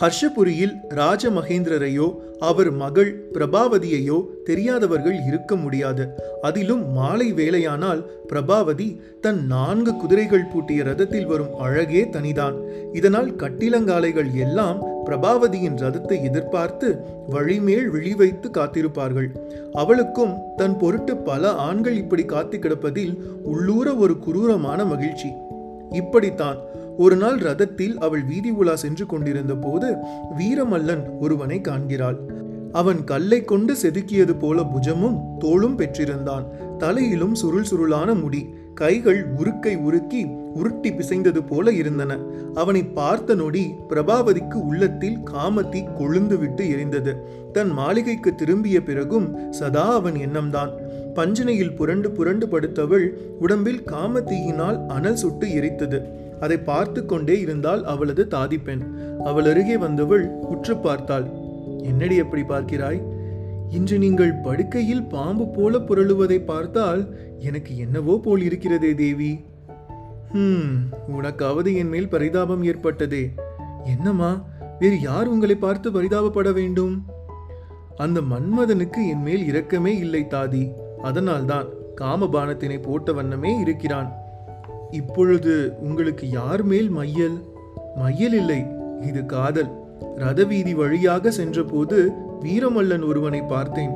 ஹர்ஷபுரியில் 0.00 0.74
ராஜமகேந்திரரையோ 0.88 2.14
அவர் 2.38 2.70
மகள் 2.70 3.28
பிரபாவதியையோ 3.32 4.24
தெரியாதவர்கள் 4.44 5.18
இருக்க 5.26 5.56
முடியாது. 5.56 6.18
அதிலும் 6.42 6.92
மாலை 6.92 7.32
வேளையானால் 7.32 8.00
பிரபாவதி 8.32 8.96
தன் 9.20 9.46
நான்கு 9.46 9.96
குதிரைகள் 9.96 10.48
பூட்டிய 10.52 10.82
ரதத்தில் 10.82 11.26
வரும் 11.26 11.54
அழகே 11.58 12.04
தனிதான். 12.04 12.56
இதனால் 12.92 13.36
கட்டிலங்காலைகள் 13.36 14.32
எல்லாம் 14.34 14.82
பிரபாவதியின் 15.06 15.76
ரதத்தை 15.76 16.22
எதிர்பார்த்து 16.22 17.04
வழிமேல் 17.30 17.88
விழிவைத்து 17.90 18.50
காத்திருப்பார்கள். 18.50 19.30
அவளுக்கும் 19.72 20.34
தன் 20.56 20.78
பொருட்டு 20.78 21.16
பல 21.16 21.50
ஆண்கள் 21.50 21.96
இப்படி 21.96 22.24
காத்து 22.24 22.58
கிடப்பதில் 22.58 23.14
உள்ளூர 23.42 23.94
ஒரு 23.94 24.18
குரூரமான 24.18 24.84
மகிழ்ச்சி. 24.84 25.32
இப்படித்தான் 25.90 26.58
ஒரு 26.98 27.16
நாள் 27.16 27.38
ரதத்தில் 27.38 27.94
அவள் 27.96 28.24
வீதி 28.24 28.50
உலா 28.50 28.76
சென்று 28.76 29.06
கொண்டிருந்த 29.06 29.54
போது 29.54 29.94
வீரமல்லன் 30.38 31.18
ஒருவனை 31.20 31.60
காண்கிறாள். 31.60 32.16
அவன் 32.72 33.04
கல்லை 33.04 33.44
கொண்டு 33.44 33.74
செதுக்கியது 33.82 34.38
போல 34.38 34.62
புஜமும் 34.62 35.20
தோளும் 35.38 35.78
பெற்றிருந்தான். 35.78 36.44
தலையிலும் 36.78 37.34
சுருள் 37.34 37.66
சுருளான 37.70 38.20
முடி 38.20 38.48
கைகள் 38.74 39.34
உருக்கை 39.34 39.76
உருக்கி 39.76 40.34
உருட்டி 40.54 40.90
பிசைந்தது 40.90 41.38
போல 41.46 41.72
இருந்தன. 41.72 42.18
அவனை 42.54 42.84
பார்த்த 42.84 43.34
நொடி 43.34 43.70
பிரபாவதிக்கு 43.88 44.54
உள்ளத்தில் 44.54 45.18
காமத்தி 45.18 45.84
கொழுந்துவிட்டு 45.98 46.60
எரிந்தது. 46.60 47.14
தன் 47.52 47.70
மாளிகைக்கு 47.70 48.34
திரும்பிய 48.34 48.82
பிறகும் 48.82 49.50
சதா 49.50 49.92
அவன் 49.92 50.14
எண்ணம்தான். 50.14 50.70
பஞ்சனையில் 51.14 51.74
புரண்டு 51.74 52.10
புரண்டு 52.10 52.46
படுத்தவள் 52.46 53.08
உடம்பில் 53.38 53.82
காமத்தீயினால் 53.86 54.86
அனல் 54.86 55.16
சுட்டு 55.16 55.54
எரித்தது. 55.54 56.21
அதை 56.42 56.58
பார்த்து 56.58 57.06
கொண்டே 57.06 57.40
இருந்தால் 57.40 57.84
அவளது 57.84 58.26
தாதி 58.30 58.58
பெண். 58.64 58.84
அவள் 59.24 59.44
அருகே 59.44 59.76
வந்தவள் 59.76 60.24
உற்று 60.26 60.76
பார்த்தாள். 60.76 61.26
என்னடி 61.82 62.16
எப்படி 62.16 62.42
பார்க்கிறாய்? 62.42 63.00
இன்று 63.70 63.98
நீங்கள் 63.98 64.34
படுக்கையில் 64.34 65.04
பாம்பு 65.06 65.44
போல 65.48 65.78
புரளுவதை 65.78 66.38
பார்த்தால் 66.44 67.02
எனக்கு 67.38 67.76
என்னவோ 67.76 68.20
போல் 68.22 68.42
இருக்கிறதே 68.42 68.94
தேவி. 68.94 69.32
ஹம் 70.32 70.74
உனக்காவது 71.18 71.70
என் 71.76 71.88
மேல் 71.88 72.08
பரிதாபம் 72.08 72.62
ஏற்பட்டதே. 72.64 73.24
என்னம்மா 73.84 74.30
வேறு 74.78 75.00
யார் 75.00 75.26
உங்களை 75.26 75.56
பார்த்து 75.56 75.90
பரிதாபப்பட 75.90 76.50
வேண்டும்? 76.52 76.94
அந்த 77.96 78.20
மன்மதனுக்கு 78.20 79.00
என் 79.08 79.22
மேல் 79.22 79.44
இரக்கமே 79.46 79.92
இல்லை 79.98 80.22
தாதி. 80.30 80.64
அதனால்தான் 81.02 81.68
காமபானத்தினை 82.00 82.78
போட்ட 82.82 83.12
வண்ணமே 83.12 83.52
இருக்கிறான். 83.58 84.10
இப்பொழுது 84.92 85.72
உங்களுக்கு 85.80 86.30
யார் 86.30 86.62
மேல் 86.62 86.88
மையல்? 86.88 87.38
மையல் 87.96 88.32
இல்லை 88.32 88.64
இது 89.00 89.26
காதல். 89.26 89.68
ரதவீதி 90.16 90.74
வழியாக 90.74 91.30
சென்றபோது 91.30 92.10
வீரமல்லன் 92.40 93.06
ஒருவனை 93.06 93.40
பார்த்தேன். 93.40 93.90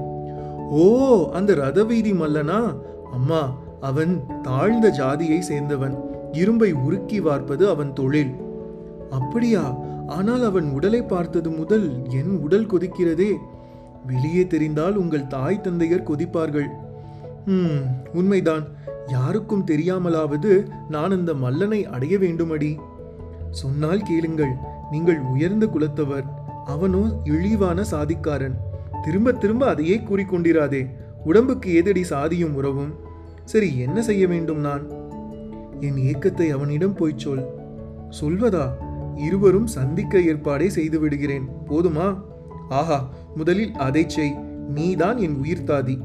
ஓ 0.71 1.31
அந்த 1.33 1.55
ரதவீதி 1.55 2.13
மல்லனா? 2.13 2.77
அம்மா 3.13 3.57
அவன் 3.81 4.23
தாழ்ந்த 4.43 4.89
ஜாதியை 4.89 5.43
சேர்ந்தவன். 5.49 5.97
இரும்பை 6.33 6.75
உருக்கி 6.75 7.21
வார்ப்பது 7.21 7.69
அவன் 7.69 7.93
தொழில். 7.93 8.31
அப்படியா? 9.11 9.77
ஆனால் 10.07 10.45
அவன் 10.45 10.71
உடலை 10.71 11.03
பார்த்தது 11.03 11.51
முதல் 11.51 12.11
என் 12.11 12.39
உடல் 12.39 12.67
கொதிக்கிறதே. 12.67 13.31
வெளியே 14.07 14.47
தெரிந்தால் 14.47 14.97
உங்கள் 14.97 15.27
தாய் 15.27 15.61
தந்தையர் 15.63 16.09
கொதிப்பார்கள். 16.09 16.67
உம் 17.47 17.83
உண்மைதான். 18.15 18.65
யாருக்கும் 19.07 19.67
தெரியாமலாவது 19.67 20.67
நான் 20.89 21.11
அந்த 21.11 21.35
மல்லனை 21.35 21.83
அடைய 21.83 22.19
வேண்டுமடி. 22.19 22.79
சொன்னால் 23.51 24.03
கேளுங்கள் 24.03 24.53
நீங்கள் 24.91 25.21
உயர்ந்த 25.21 25.67
குலத்தவர் 25.67 26.25
அவனோ 26.65 27.21
இழிவான 27.25 27.83
சாதிக்காரன். 27.91 28.55
திரும்ப 29.03 29.33
திரும்ப 29.33 29.67
அதையே 29.67 29.97
கூறிக்கொண்டிராதே 29.97 30.91
உடம்புக்கு 31.25 31.75
ஏதடி 31.75 32.03
சாதியும் 32.11 32.55
உறவும்? 32.55 32.95
சரி 33.45 33.79
என்ன 33.79 34.03
செய்ய 34.03 34.27
வேண்டும் 34.27 34.59
நான்? 34.59 34.91
என் 35.81 35.97
ஏக்கத்தை 35.97 36.49
அவனிடம் 36.49 36.95
போய் 36.95 37.13
சொல். 37.17 37.45
சொல்வதா? 38.21 38.71
இருவரும் 39.17 39.67
சந்திக்க 39.67 40.19
ஏற்பாடே 40.19 40.67
செய்து 40.67 41.01
விடுகிறேன். 41.01 41.49
போதுமா? 41.69 42.21
ஆஹா 42.69 43.09
முதலில் 43.37 43.73
அதை 43.73 44.05
செய். 44.09 44.39
நீதான் 44.69 45.17
என் 45.17 45.39
உயிர் 45.39 45.65
தாதி 45.65 46.01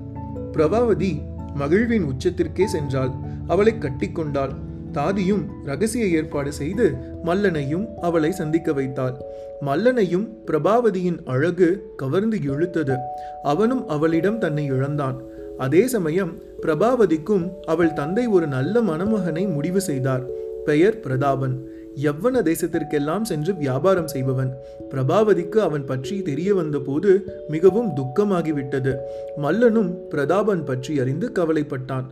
பிரபாவதி 0.52 1.22
மகிழ்வின் 1.56 2.04
உச்சத்திற்கே 2.04 2.68
சென்றாள். 2.74 3.12
அவளை 3.48 3.74
கட்டிக்கொண்டாள். 3.74 4.50
தாதியும் 4.94 5.46
ரகசிய 5.64 6.06
ஏற்பாடு 6.06 6.54
செய்து 6.54 6.96
மல்லனையும் 7.26 7.94
அவளை 7.96 8.32
சந்திக்க 8.32 8.74
வைத்தாள். 8.74 9.14
மல்லனையும் 9.66 10.28
பிரபாவதியின் 10.46 11.24
அழகு 11.26 11.94
கவர்ந்து 11.98 12.38
இழுத்தது. 12.38 12.98
அவனும் 13.44 13.88
அவளிடம் 13.88 14.40
தன்னை 14.40 14.66
இழந்தான். 14.66 15.22
அதே 15.58 15.88
சமயம் 15.88 16.38
பிரபாவதிக்கும் 16.62 17.52
அவள் 17.66 17.94
தந்தை 17.94 18.28
ஒரு 18.28 18.48
நல்ல 18.48 18.82
மணமகனை 18.82 19.54
முடிவு 19.54 19.82
செய்தார். 19.82 20.24
பெயர் 20.66 21.00
பிரதாபன். 21.00 21.71
யவ்வன 21.96 22.42
தேசத்திற்கெல்லாம் 22.42 23.22
சென்று 23.22 23.56
வியாபாரம் 23.56 24.08
செய்பவன். 24.08 24.58
பிரபாவதிக்கு 24.90 25.58
அவன் 25.58 25.86
பற்றி 25.86 26.22
தெரிய 26.22 26.56
வந்தபோது 26.56 27.24
மிகவும் 27.48 27.92
துக்கமாகிவிட்டது. 27.96 28.96
மல்லனும் 29.42 29.94
பிரதாபன் 30.10 30.66
பற்றி 30.66 31.00
அறிந்து 31.00 31.32
கவலைப்பட்டான். 31.36 32.06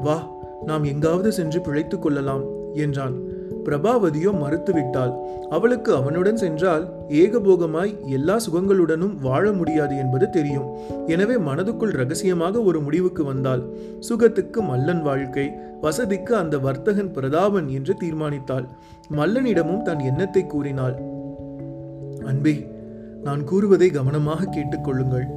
வா 0.00 0.28
நாம் 0.66 0.84
எங்காவது 0.84 1.32
சென்று 1.32 1.60
பிழைத்துக் 1.60 2.02
கொள்ளலாம் 2.02 2.44
என்றான். 2.74 3.29
பிரபாவதியோ 3.66 4.30
மறுத்துவிட்டாள். 4.42 5.12
அவளுக்கு 5.56 5.90
அவனுடன் 5.98 6.40
சென்றால் 6.42 6.84
ஏகபோகமாய் 7.22 7.92
எல்லா 8.16 8.36
சுகங்களுடனும் 8.46 9.14
வாழ 9.26 9.44
முடியாது 9.52 9.94
என்பது 10.02 10.28
தெரியும். 10.30 10.68
எனவே 11.06 11.36
மனதுக்குள் 11.48 11.96
ரகசியமாக 12.00 12.62
ஒரு 12.70 12.80
முடிவுக்கு 12.80 13.24
வந்தாள். 13.24 13.64
சுகத்துக்கு 14.08 14.62
மல்லன் 14.70 15.02
வாழ்க்கை 15.08 15.46
வசதிக்கு 15.86 16.32
அந்த 16.42 16.56
வர்த்தகன் 16.66 17.12
பிரதாபன் 17.16 17.68
என்று 17.78 17.94
தீர்மானித்தாள். 18.02 18.68
மல்லனிடமும் 19.18 19.84
தன் 19.88 20.02
எண்ணத்தை 20.10 20.44
கூறினாள் 20.46 20.96
அன்பே 22.30 22.56
நான் 23.26 23.42
கூறுவதை 23.50 23.88
கவனமாக 23.90 24.48
கேட்டுக்கொள்ளுங்கள் 24.56 25.28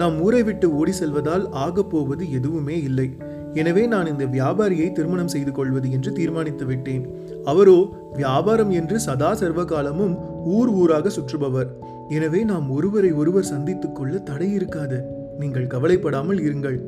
நாம் 0.00 0.16
ஊரை 0.24 0.40
விட்டு 0.42 0.66
ஓடி 0.78 0.92
செல்வதால் 0.98 1.44
ஆகப்போவது 1.62 2.24
எதுவுமே 2.38 2.76
இல்லை. 2.88 3.06
எனவே 3.54 3.86
நான் 3.86 4.06
இந்த 4.06 4.26
வியாபாரியை 4.26 4.92
திருமணம் 4.92 5.28
செய்து 5.28 5.52
கொள்வது 5.52 5.90
என்று 5.90 6.12
தீர்மானித்து 6.12 6.66
விட்டேன். 6.66 7.04
அவரோ 7.44 7.78
வியாபாரம் 8.16 8.70
என்று 8.70 9.00
சதா 9.00 9.34
சர்வ 9.34 9.64
காலமும் 9.64 10.14
ஊர் 10.44 10.68
ஊராக 10.68 11.10
சுற்றுபவர். 11.10 11.68
எனவே 12.08 12.44
நாம் 12.44 12.70
ஒருவரை 12.70 13.12
ஒருவர் 13.12 13.42
சந்தித்துக் 13.42 13.94
கொள்ள 13.94 14.18
தடை 14.18 14.52
இருக்காது. 14.52 14.98
நீங்கள் 15.38 15.66
கவலைப்படாமல் 15.66 16.40
இருங்கள் 16.40 16.78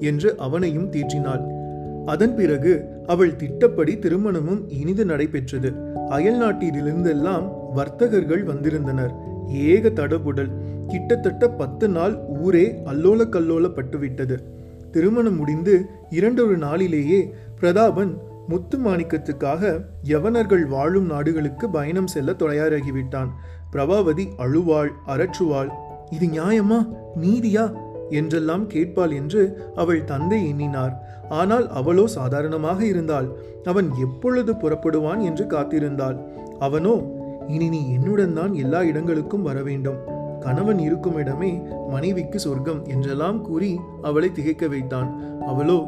என்று 0.00 0.36
அவனையும் 0.38 0.90
தேற்றினாள் 0.90 1.44
அதன் 2.06 2.34
பிறகு 2.34 2.72
அவள் 3.06 3.36
திட்டப்படி 3.36 3.98
திருமணமும் 3.98 4.68
இனிது 4.68 5.04
நடைபெற்றது. 5.04 5.70
அயல் 6.08 6.40
நாட்டிலிருந்தெல்லாம் 6.40 7.46
வர்த்தகர்கள் 7.74 8.44
வந்திருந்தனர். 8.44 9.12
ஏக 9.50 9.88
தடபுடல். 9.88 10.50
கிட்டத்தட்ட 10.86 11.48
பத்து 11.48 11.88
நாள் 11.88 12.14
ஊரே 12.28 12.82
அல்லோல 12.84 13.24
கல்லோலப்பட்டுவிட்டது 13.36 14.36
திருமணம் 14.94 15.36
முடிந்து 15.36 15.74
இரண்டொரு 16.10 16.56
நாளிலேயே 16.56 17.20
பிரதாபன் 17.60 18.12
முத்து 18.48 18.76
மாணிக்கத்துக்காக 18.78 19.62
யவனர்கள் 20.04 20.64
வாழும் 20.66 21.06
நாடுகளுக்கு 21.06 21.66
பயணம் 21.70 22.06
செல்ல 22.06 22.32
தயாராகிவிட்டான். 22.32 23.30
பிரபாவதி 23.72 24.24
அழுவாள் 24.36 24.90
அரற்றுவாள் 25.06 25.70
இது 26.10 26.26
நியாயமா? 26.26 26.80
நீதியா? 27.20 27.64
என்றெல்லாம் 28.10 28.64
கேட்பாள் 28.70 29.12
என்று 29.14 29.42
அவள் 29.74 30.02
தந்தை 30.04 30.40
எண்ணினார். 30.48 30.94
ஆனால் 31.28 31.66
அவளோ 31.70 32.04
சாதாரணமாக 32.06 32.80
இருந்தாள். 32.84 33.28
அவன் 33.64 33.88
எப்பொழுது 33.98 34.52
புறப்படுவான் 34.52 35.20
என்று 35.20 35.44
காத்திருந்தாள். 35.44 36.18
அவனோ 36.58 36.94
இனி 37.48 37.68
நீ 37.68 37.80
என்னுடன் 37.92 38.34
தான் 38.34 38.52
எல்லா 38.54 38.82
இடங்களுக்கும் 38.82 39.42
வர 39.42 39.58
வேண்டும். 39.62 39.98
கணவன் 40.44 40.80
இருக்கும் 40.86 41.18
இடமே 41.22 41.52
மனைவிக்கு 41.90 42.38
சொர்க்கம் 42.40 42.80
என்றெல்லாம் 42.86 43.38
கூறி 43.40 43.72
அவளை 44.02 44.30
திகைக்க 44.32 44.64
வைத்தான். 44.74 45.10
அவளோ 45.50 45.78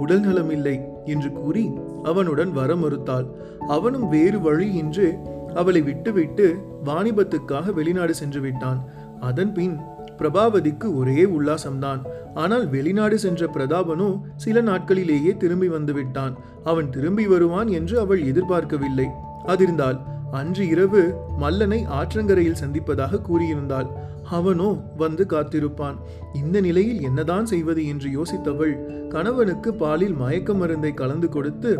உடல் 0.00 0.24
நலமில்லை 0.26 0.76
என்று 1.04 1.30
கூறி 1.32 1.64
அவனுடன் 2.02 2.52
வர 2.52 2.74
மறுத்தாள். 2.74 3.26
அவனும் 3.68 4.06
வேறு 4.08 4.38
வழி 4.40 4.68
என்று 4.76 5.06
அவளை 5.54 5.80
விட்டுவிட்டு 5.82 6.46
வாணிபத்துக்காக 6.84 7.72
வெளிநாடு 7.72 8.14
சென்று 8.14 8.40
விட்டான். 8.40 8.78
அதன் 9.20 9.52
பின் 9.52 9.74
பிரபாவதிக்கு 10.18 10.86
ஒரே 11.00 11.20
உல்லாசம்தான். 11.36 12.00
ஆனால் 12.34 12.64
வெளிநாடு 12.68 13.16
சென்ற 13.18 13.48
பிரதாபனோ 13.56 14.08
சில 14.36 14.62
நாட்களிலேயே 14.62 15.32
திரும்பி 15.36 15.68
வந்துவிட்டான் 15.68 16.34
அவன் 16.70 16.88
திரும்பி 16.90 17.24
வருவான் 17.26 17.70
என்று 17.78 17.96
அவள் 18.00 18.22
எதிர்பார்க்கவில்லை. 18.30 19.08
அதிர்ந்தாள். 19.46 19.98
அன்று 20.38 20.64
இரவு 20.68 21.02
மல்லனை 21.40 21.78
ஆற்றங்கரையில் 21.98 22.60
சந்திப்பதாக 22.62 23.20
கூறியிருந்தாள். 23.28 23.88
அவனோ 24.36 24.68
வந்து 25.02 25.24
காத்திருப்பான். 25.32 25.96
இந்த 26.40 26.56
நிலையில் 26.60 27.00
என்னதான் 27.08 27.46
செய்வது 27.46 27.82
என்று 27.86 28.08
யோசித்தவள் 28.18 28.74
கணவனுக்கு 29.14 29.70
பாலில் 29.74 30.14
மயக்க 30.14 30.52
மருந்தை 30.54 30.92
கலந்து 31.00 31.28
கொடுத்து 31.28 31.70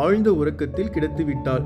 ஆழ்ந்த 0.00 0.30
உறக்கத்தில் 0.32 0.92
கிடத்தி 0.96 1.24
விட்டாள் 1.24 1.64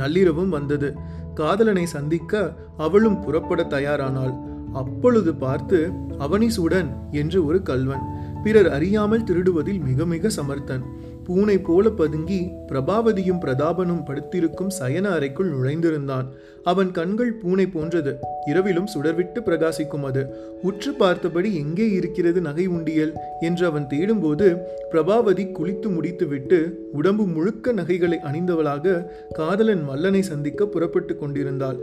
நள்ளிரவும் 0.00 0.54
வந்தது. 0.56 0.88
காதலனை 1.34 1.84
சந்திக்க 1.96 2.32
அவளும் 2.76 3.20
புறப்பட 3.24 3.60
தயாரானாள். 3.74 4.34
அப்பொழுது 4.80 5.32
பார்த்து 5.34 5.78
அவனிசுடன் 6.24 6.88
என்று 7.20 7.38
ஒரு 7.46 7.58
கல்வன் 7.62 8.04
பிறர் 8.44 8.68
அறியாமல் 8.76 9.26
திருடுவதில் 9.28 9.80
மிக 9.88 10.04
மிக 10.12 10.30
சமர்த்தன். 10.38 10.84
பூனை 11.30 11.58
போல 11.58 11.88
பதுங்கி 11.88 12.38
பிரபாவதியும் 12.68 13.42
பிரதாபனும் 13.44 14.04
படுத்திருக்கும் 14.04 14.70
சயன 14.78 15.10
அறைக்குள் 15.10 15.50
நுழைந்திருந்தான். 15.52 16.26
அவன் 16.64 16.90
கண்கள் 16.90 17.32
பூனை 17.32 17.66
போன்றது. 17.66 18.16
இரவிலும் 18.46 18.88
சுடர்விட்டு 18.94 19.40
பிரகாசிக்கும் 19.44 20.02
அது. 20.02 20.22
உற்று 20.62 20.92
பார்த்தபடி 20.92 21.56
எங்கே 21.56 21.90
இருக்கிறது 21.90 22.40
நகை 22.40 22.66
உண்டியல் 22.66 23.12
என்று 23.40 23.66
அவன் 23.66 23.86
தேடும்போது 23.86 24.56
பிரபாவதி 24.92 25.46
குளித்து 25.52 25.94
முடித்துவிட்டு 25.94 26.88
உடம்பு 26.92 27.26
முழுக்க 27.26 27.72
நகைகளை 27.72 28.18
அணிந்தவளாக 28.24 29.06
காதலன் 29.32 29.84
மல்லனை 29.88 30.20
சந்திக்க 30.20 30.66
புறப்பட்டு 30.66 31.16
கொண்டிருந்தாள். 31.16 31.80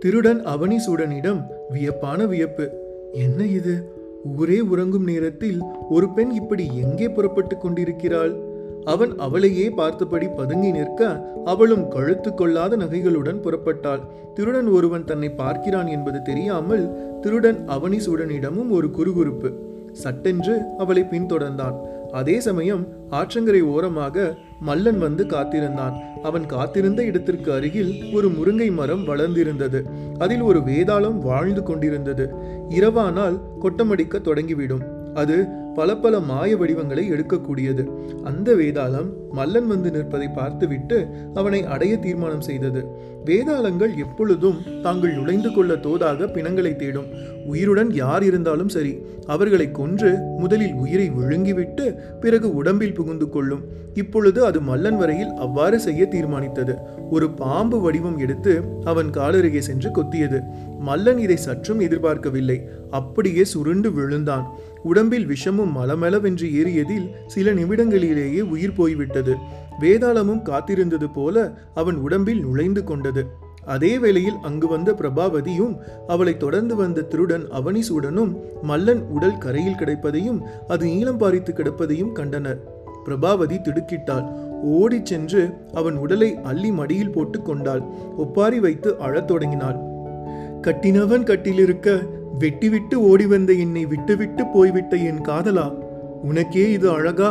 திருடன் 0.00 0.42
அவனி 0.44 0.76
சூடனிடம் 0.86 1.42
வியப்பான 1.70 2.26
வியப்பு. 2.26 2.68
என்ன 3.12 3.44
இது? 3.44 3.76
ஊரே 4.36 4.60
உறங்கும் 4.60 5.04
நேரத்தில் 5.04 5.62
ஒரு 5.88 6.12
பெண் 6.12 6.30
இப்படி 6.30 6.66
எங்கே 6.74 7.08
புறப்பட்டு 7.08 7.58
கொண்டிருக்கிறாள்? 7.58 8.54
அவன் 8.92 9.12
அவளையே 9.18 9.66
பார்த்தபடி 9.70 10.28
பதுங்கி 10.36 10.70
நிற்க 10.70 11.10
அவளும் 11.44 11.88
கழுத்து 11.88 12.34
கொள்ளாத 12.34 12.76
நகைகளுடன் 12.76 13.42
புறப்பட்டாள். 13.42 14.02
திருடன் 14.34 14.68
ஒருவன் 14.68 15.04
தன்னை 15.04 15.30
பார்க்கிறான் 15.30 15.86
என்பது 15.86 16.22
தெரியாமல் 16.22 16.84
திருடன் 17.20 17.60
அவனிசூடனிடமும் 17.68 18.70
ஒரு 18.70 18.88
குறுகுறுப்பு. 18.98 19.50
சட்டென்று 19.92 20.54
அவளை 20.78 21.02
பின்தொடர்ந்தான். 21.10 21.76
அதே 22.12 22.40
சமயம் 22.40 22.82
ஆற்றங்கரை 23.10 23.62
ஓரமாக 23.62 24.34
மல்லன் 24.66 24.98
வந்து 24.98 25.26
காத்திருந்தான். 25.26 25.94
அவன் 26.22 26.46
காத்திருந்த 26.46 27.00
இடத்திற்கு 27.04 27.52
அருகில் 27.52 27.92
ஒரு 28.14 28.28
முருங்கை 28.28 28.68
மரம் 28.72 29.04
வளர்ந்திருந்தது. 29.06 29.80
அதில் 30.18 30.40
ஒரு 30.40 30.58
வேதாளம் 30.58 31.18
வாழ்ந்து 31.18 31.62
கொண்டிருந்தது. 31.62 32.26
இரவானால் 32.70 33.38
கொட்டமடிக்க 33.60 34.18
தொடங்கிவிடும். 34.18 34.84
அது 35.14 35.36
பல 35.76 35.96
பல 36.04 36.20
மாய 36.30 36.50
வடிவங்களை 36.56 37.04
எடுக்கக்கூடியது. 37.12 37.82
அந்த 38.24 38.48
வேதாளம் 38.54 39.10
மல்லன் 39.34 39.68
வந்து 39.72 39.88
நிற்பதை 39.90 40.28
பார்த்துவிட்டு 40.34 40.98
அவனை 41.34 41.60
அடைய 41.74 41.94
தீர்மானம் 41.96 42.46
செய்தது. 42.48 42.82
வேதாளங்கள் 43.24 43.92
எப்பொழுதும் 44.04 44.58
தாங்கள் 44.82 45.16
நுழைந்து 45.18 45.50
கொள்ள 45.52 45.72
தோதாக 45.86 46.28
பிணங்களை 46.32 46.72
தேடும். 46.76 47.08
உயிருடன் 47.46 47.90
யார் 48.02 48.24
இருந்தாலும் 48.24 48.72
சரி 48.76 48.92
அவர்களை 49.26 49.66
கொன்று 49.70 50.10
முதலில் 50.38 50.74
உயிரை 50.74 51.08
விழுங்கிவிட்டு 51.10 51.84
பிறகு 52.20 52.48
உடம்பில் 52.54 52.94
புகுந்து 52.94 53.28
கொள்ளும். 53.28 53.64
இப்பொழுது 53.94 54.40
அது 54.44 54.58
மல்லன் 54.60 54.96
வரையில் 54.96 55.32
அவ்வாறு 55.44 55.76
செய்ய 55.80 56.02
தீர்மானித்தது. 56.06 56.74
ஒரு 57.10 57.26
பாம்பு 57.30 57.80
வடிவம் 57.80 58.18
எடுத்து 58.18 58.52
அவன் 58.84 59.10
காலருகே 59.10 59.60
சென்று 59.60 59.90
கொத்தியது. 59.90 60.40
மல்லன் 60.86 61.18
இதை 61.18 61.36
சற்றும் 61.36 61.80
எதிர்பார்க்கவில்லை. 61.80 62.58
அப்படியே 62.90 63.44
சுருண்டு 63.44 63.90
விழுந்தான். 63.92 64.46
உடம்பில் 64.82 65.26
விஷமும் 65.26 65.76
மலமளவென்று 65.76 66.52
ஏறியதில் 66.52 67.10
சில 67.26 67.54
நிமிடங்களிலேயே 67.54 68.40
உயிர் 68.40 68.74
போய்விட்டது. 68.74 69.34
வேதாளமும் 69.80 70.42
காத்திருந்தது 70.42 71.12
போல 71.12 71.54
அவன் 71.74 71.94
உடம்பில் 71.94 72.40
நுழைந்து 72.40 72.84
கொண்டது. 72.84 73.26
அதே 73.64 73.98
வேளையில் 73.98 74.34
அங்கு 74.42 74.68
வந்த 74.68 74.92
பிரபாவதியும் 74.92 75.76
அவளை 76.06 76.36
தொடர்ந்து 76.36 76.76
வந்த 76.76 77.00
திருடன் 77.00 77.46
அவனிசூடனும் 77.52 78.36
மல்லன் 78.62 79.00
உடல் 79.00 79.38
கரையில் 79.38 79.74
கிடைப்பதையும் 79.74 80.40
அது 80.68 80.86
நீளம் 80.86 81.20
பாரித்து 81.20 81.52
கிடப்பதையும் 81.52 82.12
கண்டனர். 82.12 82.74
பிரபாவதி 83.04 83.60
திடுக்கிட்டாள். 83.60 84.44
ஓடிச் 84.62 85.06
சென்று 85.06 85.50
அவன் 85.74 85.96
உடலை 85.96 86.38
அள்ளி 86.42 86.70
மடியில் 86.70 87.12
போட்டு 87.12 87.42
கொண்டாள். 87.42 87.80
ஒப்பாரி 88.16 88.60
வைத்து 88.60 88.98
அழத் 88.98 89.26
தொடங்கினாள். 89.26 89.94
கட்டினவன் 90.62 91.24
கட்டிலிருக்க 91.24 91.88
வெட்டிவிட்டு 92.38 92.94
ஓடி 93.08 93.26
வந்த 93.26 93.52
என்னை 93.52 93.86
விட்டுவிட்டு 93.86 94.42
போய்விட்ட 94.46 94.96
என் 94.96 95.20
காதலா 95.20 95.66
உனக்கே 96.22 96.64
இது 96.72 96.88
அழகா? 96.90 97.30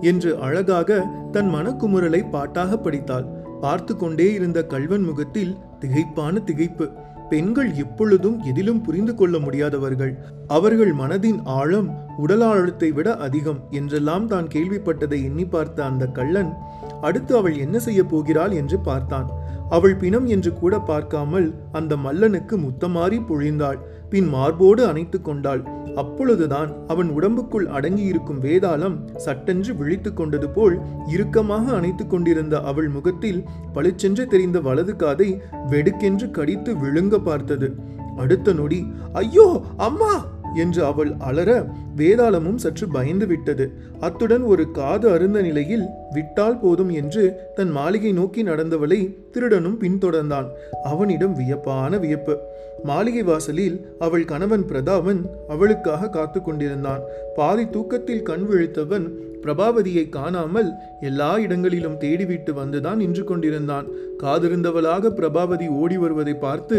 என்று 0.00 0.30
அழகாக 0.38 0.98
தன் 1.32 1.50
மனக்குமுறலை 1.54 2.20
பாட்டாக 2.30 2.76
படித்தாள். 2.76 3.26
பார்த்து 3.60 3.96
கொண்டே 3.96 4.32
இருந்த 4.32 4.58
கல்வன் 4.62 5.02
முகத்தில் 5.02 5.56
திகைப்பான 5.80 6.42
திகைப்பு. 6.44 6.86
பெண்கள் 7.28 7.70
எப்பொழுதும் 7.74 8.36
எதிலும் 8.40 8.80
புரிந்து 8.80 9.14
கொள்ள 9.14 9.38
முடியாதவர்கள். 9.38 10.12
அவர்கள் 10.46 10.92
மனதின் 10.94 11.40
ஆழம் 11.44 11.88
உடல் 12.16 12.40
ஆழத்தை 12.40 12.90
விட 12.92 13.08
அதிகம் 13.16 13.60
என்றெல்லாம் 13.70 14.26
தான் 14.26 14.48
கேள்விப்பட்டதை 14.54 15.18
எண்ணி 15.24 15.46
பார்த்த 15.46 15.84
அந்த 15.84 16.06
கள்ளன் 16.06 16.52
அடுத்து 17.00 17.36
அவள் 17.36 17.56
என்ன 17.58 17.78
செய்ய 17.78 18.02
போகிறாள் 18.04 18.50
என்று 18.50 18.78
பார்த்தான். 18.80 19.28
அவள் 19.70 19.96
பிணம் 19.96 20.26
என்று 20.26 20.52
கூட 20.52 20.78
பார்க்காமல் 20.80 21.46
அந்த 21.72 21.96
மல்லனுக்கு 21.96 22.56
முத்தமாறி 22.56 23.18
பொழிந்தாள். 23.28 23.78
பின் 24.08 24.28
மார்போடு 24.28 24.86
அணைத்து 24.86 25.22
கொண்டாள். 25.22 25.62
அப்பொழுதுதான் 25.94 26.70
அவன் 26.86 27.10
உடம்புக்குள் 27.10 27.66
அடங்கியிருக்கும் 27.66 28.40
வேதாளம் 28.40 28.96
சட்டென்று 29.16 29.74
விழித்து 29.74 30.14
கொண்டது 30.14 30.50
போல் 30.50 30.76
இறுக்கமாக 31.06 31.72
அணைத்து 31.72 32.06
கொண்டிருந்த 32.06 32.60
அவள் 32.60 32.88
முகத்தில் 32.88 33.40
பளிச்சென்று 33.72 34.26
தெரிந்த 34.26 34.60
வலது 34.60 34.96
காதை 34.96 35.28
வெடுக்கென்று 35.66 36.30
கடித்து 36.30 36.74
விழுங்க 36.74 37.18
பார்த்தது. 37.18 37.68
அடுத்த 38.16 38.52
நொடி 38.52 38.86
ஐயோ 39.12 39.62
அம்மா! 39.76 40.12
என்று 40.56 40.84
அவள் 40.84 41.12
அலற 41.18 41.50
வேதாளமும் 41.96 42.54
சற்று 42.54 42.88
பயந்து 42.88 43.26
விட்டது. 43.26 43.66
அத்துடன் 44.00 44.42
ஒரு 44.42 44.70
காது 44.70 45.08
அருந்த 45.10 45.40
நிலையில் 45.40 45.86
விட்டால் 46.12 46.58
போதும் 46.58 46.88
என்று 46.88 47.24
தன் 47.56 47.70
மாளிகை 47.70 48.12
நோக்கி 48.12 48.44
நடந்தவளை 48.44 49.00
திருடனும் 49.32 49.78
பின்தொடர்ந்தான். 49.80 50.48
அவனிடம் 50.84 51.34
வியப்பான 51.34 51.98
வியப்பு. 51.98 52.36
மாளிகை 52.84 53.22
வாசலில் 53.22 53.76
அவள் 53.98 54.24
கணவன் 54.24 54.64
பிரதாபன் 54.66 55.20
அவளுக்காக 55.48 56.08
காத்து 56.08 56.42
கொண்டிருந்தான். 56.42 57.02
பாதி 57.36 57.64
தூக்கத்தில் 57.70 58.22
கண் 58.22 58.46
விழித்தவன் 58.50 59.06
பிரபாவதியை 59.42 60.08
காணாமல் 60.08 60.70
எல்லா 61.00 61.38
இடங்களிலும் 61.38 61.98
தேடிவிட்டு 62.00 62.52
வந்துதான் 62.60 62.94
நின்று 62.94 63.24
கொண்டிருந்தான். 63.24 63.86
காதிருந்தவளாக 64.22 65.12
பிரபாவதி 65.20 65.68
ஓடி 65.68 65.96
வருவதை 65.96 66.34
பார்த்து 66.34 66.78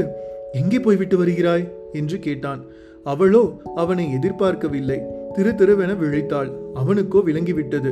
எங்கே 0.54 0.80
போய்விட்டு 0.80 1.18
வருகிறாய்? 1.18 1.66
என்று 1.94 2.20
கேட்டான். 2.20 2.62
அவளோ 3.12 3.42
அவனை 3.76 4.06
எதிர்பார்க்கவில்லை. 4.14 5.00
திரு 5.34 5.52
திருவென 5.52 5.92
விழித்தாள். 5.98 6.50
அவனுக்கோ 6.74 7.20
விளங்கிவிட்டது. 7.26 7.92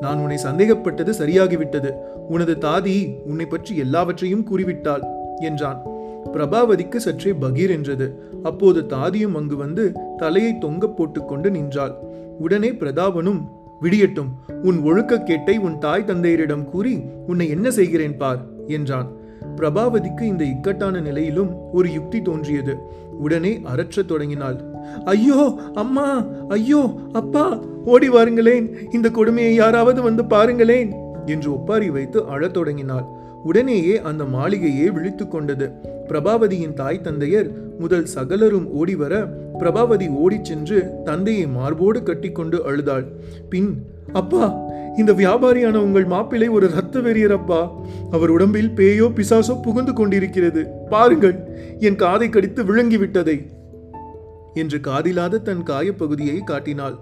நான் 0.00 0.18
உன்னை 0.18 0.36
சந்தேகப்பட்டது 0.36 1.12
சரியாகிவிட்டது. 1.12 1.90
உனது 2.28 2.54
தாதி 2.60 2.96
உன்னை 3.26 3.46
பற்றி 3.46 3.72
எல்லாவற்றையும் 3.76 4.46
கூறிவிட்டாள் 4.50 5.04
என்றான். 5.40 5.80
பிரபாவதிக்கு 6.32 6.96
சற்றே 6.96 7.32
பகீர் 7.32 7.70
என்றது. 7.70 8.06
அப்போது 8.42 8.80
தாதியும் 8.86 9.34
அங்கு 9.34 9.56
வந்து 9.56 9.84
தலையை 10.16 10.52
தொங்க 10.58 10.86
போட்டுக்கொண்டு 10.88 11.50
நின்றாள். 11.50 11.94
உடனே 12.38 12.70
பிரதாபனும் 12.72 13.40
விடியட்டும் 13.82 14.30
உன் 14.62 14.78
ஒழுக்க 14.82 15.20
கேட்டை 15.20 15.54
உன் 15.58 15.78
தாய் 15.78 16.06
தந்தையரிடம் 16.06 16.64
கூறி 16.64 16.94
உன்னை 17.26 17.46
என்ன 17.48 17.68
செய்கிறேன் 17.70 18.16
பார்? 18.16 18.40
என்றான். 18.66 19.08
பிரபாவதிக்கு 19.58 20.22
இந்த 20.22 20.44
இக்கட்டான 20.44 21.00
நிலையிலும் 21.00 21.70
ஒரு 21.72 21.92
யுக்தி 21.92 22.22
தோன்றியது. 22.22 22.74
உடனே 23.18 23.60
அரற்றத் 23.66 24.06
தொடங்கினாள். 24.06 24.58
ஐயோ 25.04 25.58
அம்மா! 25.74 26.08
ஐயோ 26.48 26.82
அப்பா! 27.12 27.60
ஓடி 27.84 28.08
வாருங்களேன். 28.08 28.66
இந்த 28.92 29.10
கொடுமையை 29.10 29.54
யாராவது 29.54 30.02
வந்து 30.02 30.24
பாருங்களேன்! 30.24 30.90
என்று 31.26 31.52
ஒப்பாரி 31.52 31.90
வைத்து 31.90 32.26
அழத் 32.26 32.54
தொடங்கினாள். 32.54 33.06
உடனேயே 33.44 34.00
அந்த 34.00 34.24
மாளிகையே 34.24 34.90
விழித்து 34.90 35.28
கொண்டது. 35.28 35.70
பிரபாவதியின் 36.08 36.74
தாய் 36.74 37.00
தந்தையர் 37.00 37.78
முதல் 37.78 38.04
சகலரும் 38.04 38.68
ஓடிவர 38.74 39.28
பிரபாவதி 39.58 40.08
ஓடிச் 40.08 40.44
சென்று 40.44 40.90
தந்தையை 41.04 41.46
மார்போடு 41.46 42.02
கட்டிக்கொண்டு 42.02 42.64
அழுதாள். 42.64 43.06
பின் 43.48 43.82
அப்பா 44.12 44.66
இந்த 44.96 45.12
வியாபாரியான 45.12 45.76
உங்கள் 45.76 46.04
மாப்பிள்ளை 46.04 46.48
ஒரு 46.48 46.70
ரத்த 46.70 46.98
வெறியரப்பா 46.98 47.70
அவர் 48.10 48.30
உடம்பில் 48.30 48.68
பேயோ 48.68 49.06
பிசாசோ 49.08 49.62
புகுந்து 49.62 49.92
கொண்டிருக்கிறது. 49.92 50.66
பாருங்கள் 50.90 51.58
என் 51.78 51.96
காதை 51.96 52.28
கடித்து 52.28 52.64
விழுங்கி 52.64 52.96
விட்டதை 52.96 53.46
என்று 54.54 54.78
காதிலாத 54.78 55.42
தன் 55.42 55.62
காயப்பகுதியை 55.62 56.44
காட்டினாள். 56.44 56.98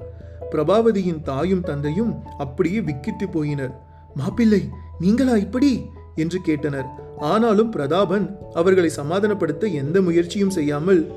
பிரபாவதியின் 0.50 1.22
தாயும் 1.22 1.60
தந்தையும் 1.60 2.14
அப்படியே 2.38 2.80
விக்கித்து 2.80 3.26
போயினர். 3.32 3.72
மாப்பிள்ளை 4.14 4.62
நீங்களா 4.98 5.36
இப்படி? 5.36 5.86
என்று 6.16 6.38
கேட்டனர். 6.46 6.88
ஆனாலும் 7.18 7.72
பிரதாபன் 7.72 8.26
அவர்களை 8.54 8.90
சமாதானப்படுத்த 8.96 9.72
எந்த 9.72 10.00
முயற்சியும் 10.00 10.50
செய்யாமல் 10.50 11.12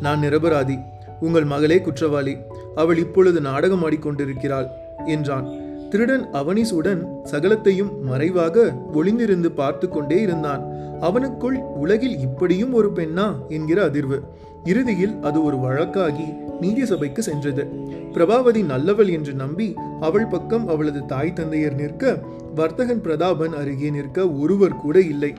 நான் 0.00 0.22
நிரபராதி 0.22 0.78
உங்கள் 1.20 1.44
மகளே 1.44 1.80
குற்றவாளி 1.80 2.36
அவள் 2.74 2.98
இப்பொழுது 2.98 3.40
நாடகம் 3.40 3.90
ஆடிக்கொண்டிருக்கிறாள் 3.90 4.68
என்றான். 5.06 5.46
திருடன் 5.90 6.24
அவனிசுடன் 6.32 7.00
சகலத்தையும் 7.32 7.92
மறைவாக 8.02 8.74
ஒளிந்திருந்து 8.94 9.50
பார்த்து 9.54 9.88
கொண்டே 9.88 10.20
இருந்தான். 10.20 10.62
அவனுக்குள் 11.00 11.56
உலகில் 11.76 12.18
இப்படியும் 12.18 12.72
ஒரு 12.72 12.90
பெண்ணா? 12.94 13.26
என்கிற 13.48 13.88
அதிர்வு. 13.88 14.18
இறுதியில் 14.64 15.14
அது 15.22 15.44
ஒரு 15.44 15.56
வழக்காகி 15.56 16.28
நீதி 16.60 16.86
சபைக்கு 16.86 17.22
சென்றது. 17.22 17.64
பிரபாவதி 18.12 18.62
நல்லவள் 18.64 19.10
என்று 19.10 19.32
நம்பி 19.34 19.74
அவள் 20.00 20.26
பக்கம் 20.26 20.68
அவளது 20.68 21.06
தாய் 21.06 21.32
தந்தையர் 21.32 21.74
நிற்க 21.74 22.22
வர்த்தகன் 22.54 23.00
பிரதாபன் 23.00 23.54
அருகே 23.54 23.90
நிற்க 23.90 24.28
ஒருவர் 24.28 24.76
கூட 24.76 25.00
இல்லை. 25.00 25.32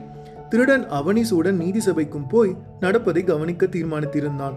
திருடன் 0.48 0.84
அவனிசுடன் 0.90 1.52
நீதி 1.52 1.80
சபைக்கும் 1.90 2.28
போய் 2.28 2.56
நடப்பதை 2.80 3.24
கவனிக்க 3.24 3.66
தீர்மானித்திருந்தான். 3.66 4.56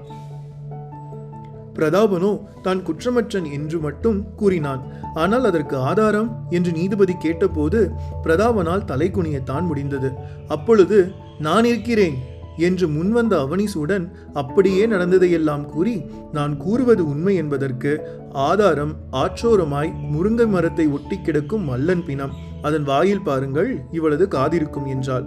பிரதாபனோ 1.74 2.30
தான் 2.62 2.82
குற்றமற்றன் 2.84 3.48
என்று 3.52 3.80
மட்டும் 3.80 4.20
கூறினான். 4.36 4.82
ஆனால் 5.14 5.46
அதற்கு 5.46 5.78
ஆதாரம்? 5.78 6.30
என்று 6.50 6.72
நீதிபதி 6.72 7.14
கேட்டபோது 7.20 7.92
பிரதாபனால் 8.24 8.86
தலை 8.86 9.12
குனியத்தான் 9.14 9.66
முடிந்தது. 9.66 10.12
அப்பொழுது 10.48 11.12
நான் 11.40 11.66
இருக்கிறேன் 11.66 12.16
என்று 12.58 12.88
முன்வந்த 12.88 13.38
அவனிசுடன் 13.38 14.12
அப்படியே 14.34 14.86
நடந்ததையெல்லாம் 14.86 15.66
கூறி 15.66 16.06
நான் 16.32 16.58
கூறுவது 16.58 17.08
உண்மை 17.08 17.36
என்பதற்கு 17.36 18.08
ஆதாரம் 18.34 18.96
ஆற்றோரமாய் 19.12 19.94
முருங்கை 20.14 20.48
மரத்தை 20.48 20.88
ஒட்டி 20.88 21.22
கிடக்கும் 21.22 21.70
மல்லன் 21.70 22.06
பிணம். 22.06 22.32
அதன் 22.62 22.84
வாயில் 22.84 23.22
பாருங்கள் 23.22 23.82
இவளது 23.92 24.28
காதிருக்கும் 24.28 24.88
என்றாள். 24.88 25.26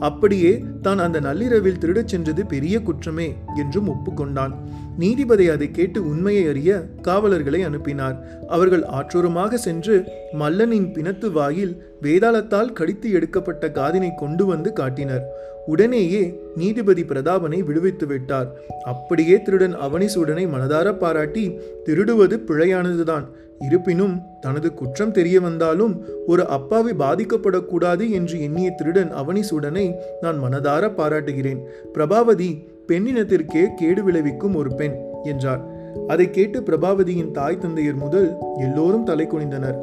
அப்படியே 0.00 0.64
தான் 0.82 0.98
அந்த 0.98 1.20
நள்ளிரவில் 1.20 1.78
திருடச் 1.78 2.08
சென்றது 2.08 2.46
பெரிய 2.46 2.82
குற்றமே 2.82 3.34
என்றும் 3.56 3.88
ஒப்புக்கொண்டான். 3.88 4.52
நீதிபதி 4.98 5.48
அதை 5.48 5.70
கேட்டு 5.70 6.08
உண்மையை 6.08 6.48
அறிய 6.48 6.86
காவலர்களை 7.02 7.62
அனுப்பினார். 7.62 8.44
அவர்கள் 8.48 8.84
ஆற்றோரமாக 8.84 9.54
சென்று 9.54 10.04
மல்லனின் 10.38 10.92
பிணத்து 10.92 11.32
வாயில் 11.32 11.94
வேதாளத்தால் 12.02 12.72
கடித்து 12.72 13.10
எடுக்கப்பட்ட 13.10 13.68
காதினை 13.68 14.14
கொண்டு 14.16 14.46
வந்து 14.46 14.72
காட்டினர். 14.72 15.24
உடனேயே 15.66 16.40
நீதிபதி 16.56 17.02
பிரதாபனை 17.02 17.64
விடுவித்து 17.64 18.06
விட்டார். 18.06 18.56
அப்படியே 18.84 19.42
திருடன் 19.42 19.74
அவனிசூடனை 19.74 20.48
மனதார 20.48 20.98
பாராட்டி 20.98 21.58
திருடுவது 21.86 22.38
பிழையானதுதான். 22.46 23.24
இருப்பினும் 23.60 24.22
தனது 24.40 24.74
குற்றம் 24.74 25.12
தெரிய 25.12 25.40
வந்தாலும் 25.40 26.04
ஒரு 26.26 26.48
அப்பாவி 26.48 26.90
பாதிக்கப்படக்கூடாது 26.90 28.10
என்று 28.10 28.42
எண்ணிய 28.42 28.70
திருடன் 28.70 29.12
அவனிசூடனை 29.14 29.94
நான் 30.20 30.42
மனதார 30.42 30.94
பாராட்டுகிறேன். 30.94 31.60
பிரபாவதி 31.94 32.50
பெண்ணினத்திற்கே 32.88 33.74
கேடு 33.74 34.04
விளைவிக்கும் 34.04 34.54
ஒரு 34.54 34.74
பெண் 34.74 34.96
என்றார். 35.24 35.74
அதை 36.06 36.30
கேட்டு 36.30 36.60
பிரபாவதியின் 36.60 37.30
தாய் 37.30 37.58
தந்தையர் 37.58 37.94
முதல் 37.94 38.36
எல்லோரும் 38.56 39.04
தலை 39.04 39.26
குனிந்தனர் 39.26 39.78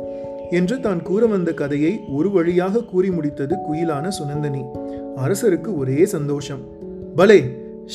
என்று 0.50 0.80
தான் 0.80 1.02
கூற 1.02 1.26
வந்த 1.26 1.54
கதையை 1.54 2.00
ஒரு 2.14 2.32
வழியாக 2.32 2.84
கூறி 2.84 3.10
முடித்தது 3.10 3.56
குயிலான 3.68 4.10
சுனந்தனி 4.20 4.64
அரசருக்கு 5.16 5.78
ஒரே 5.78 6.06
சந்தோஷம். 6.06 6.60
பலே 7.16 7.40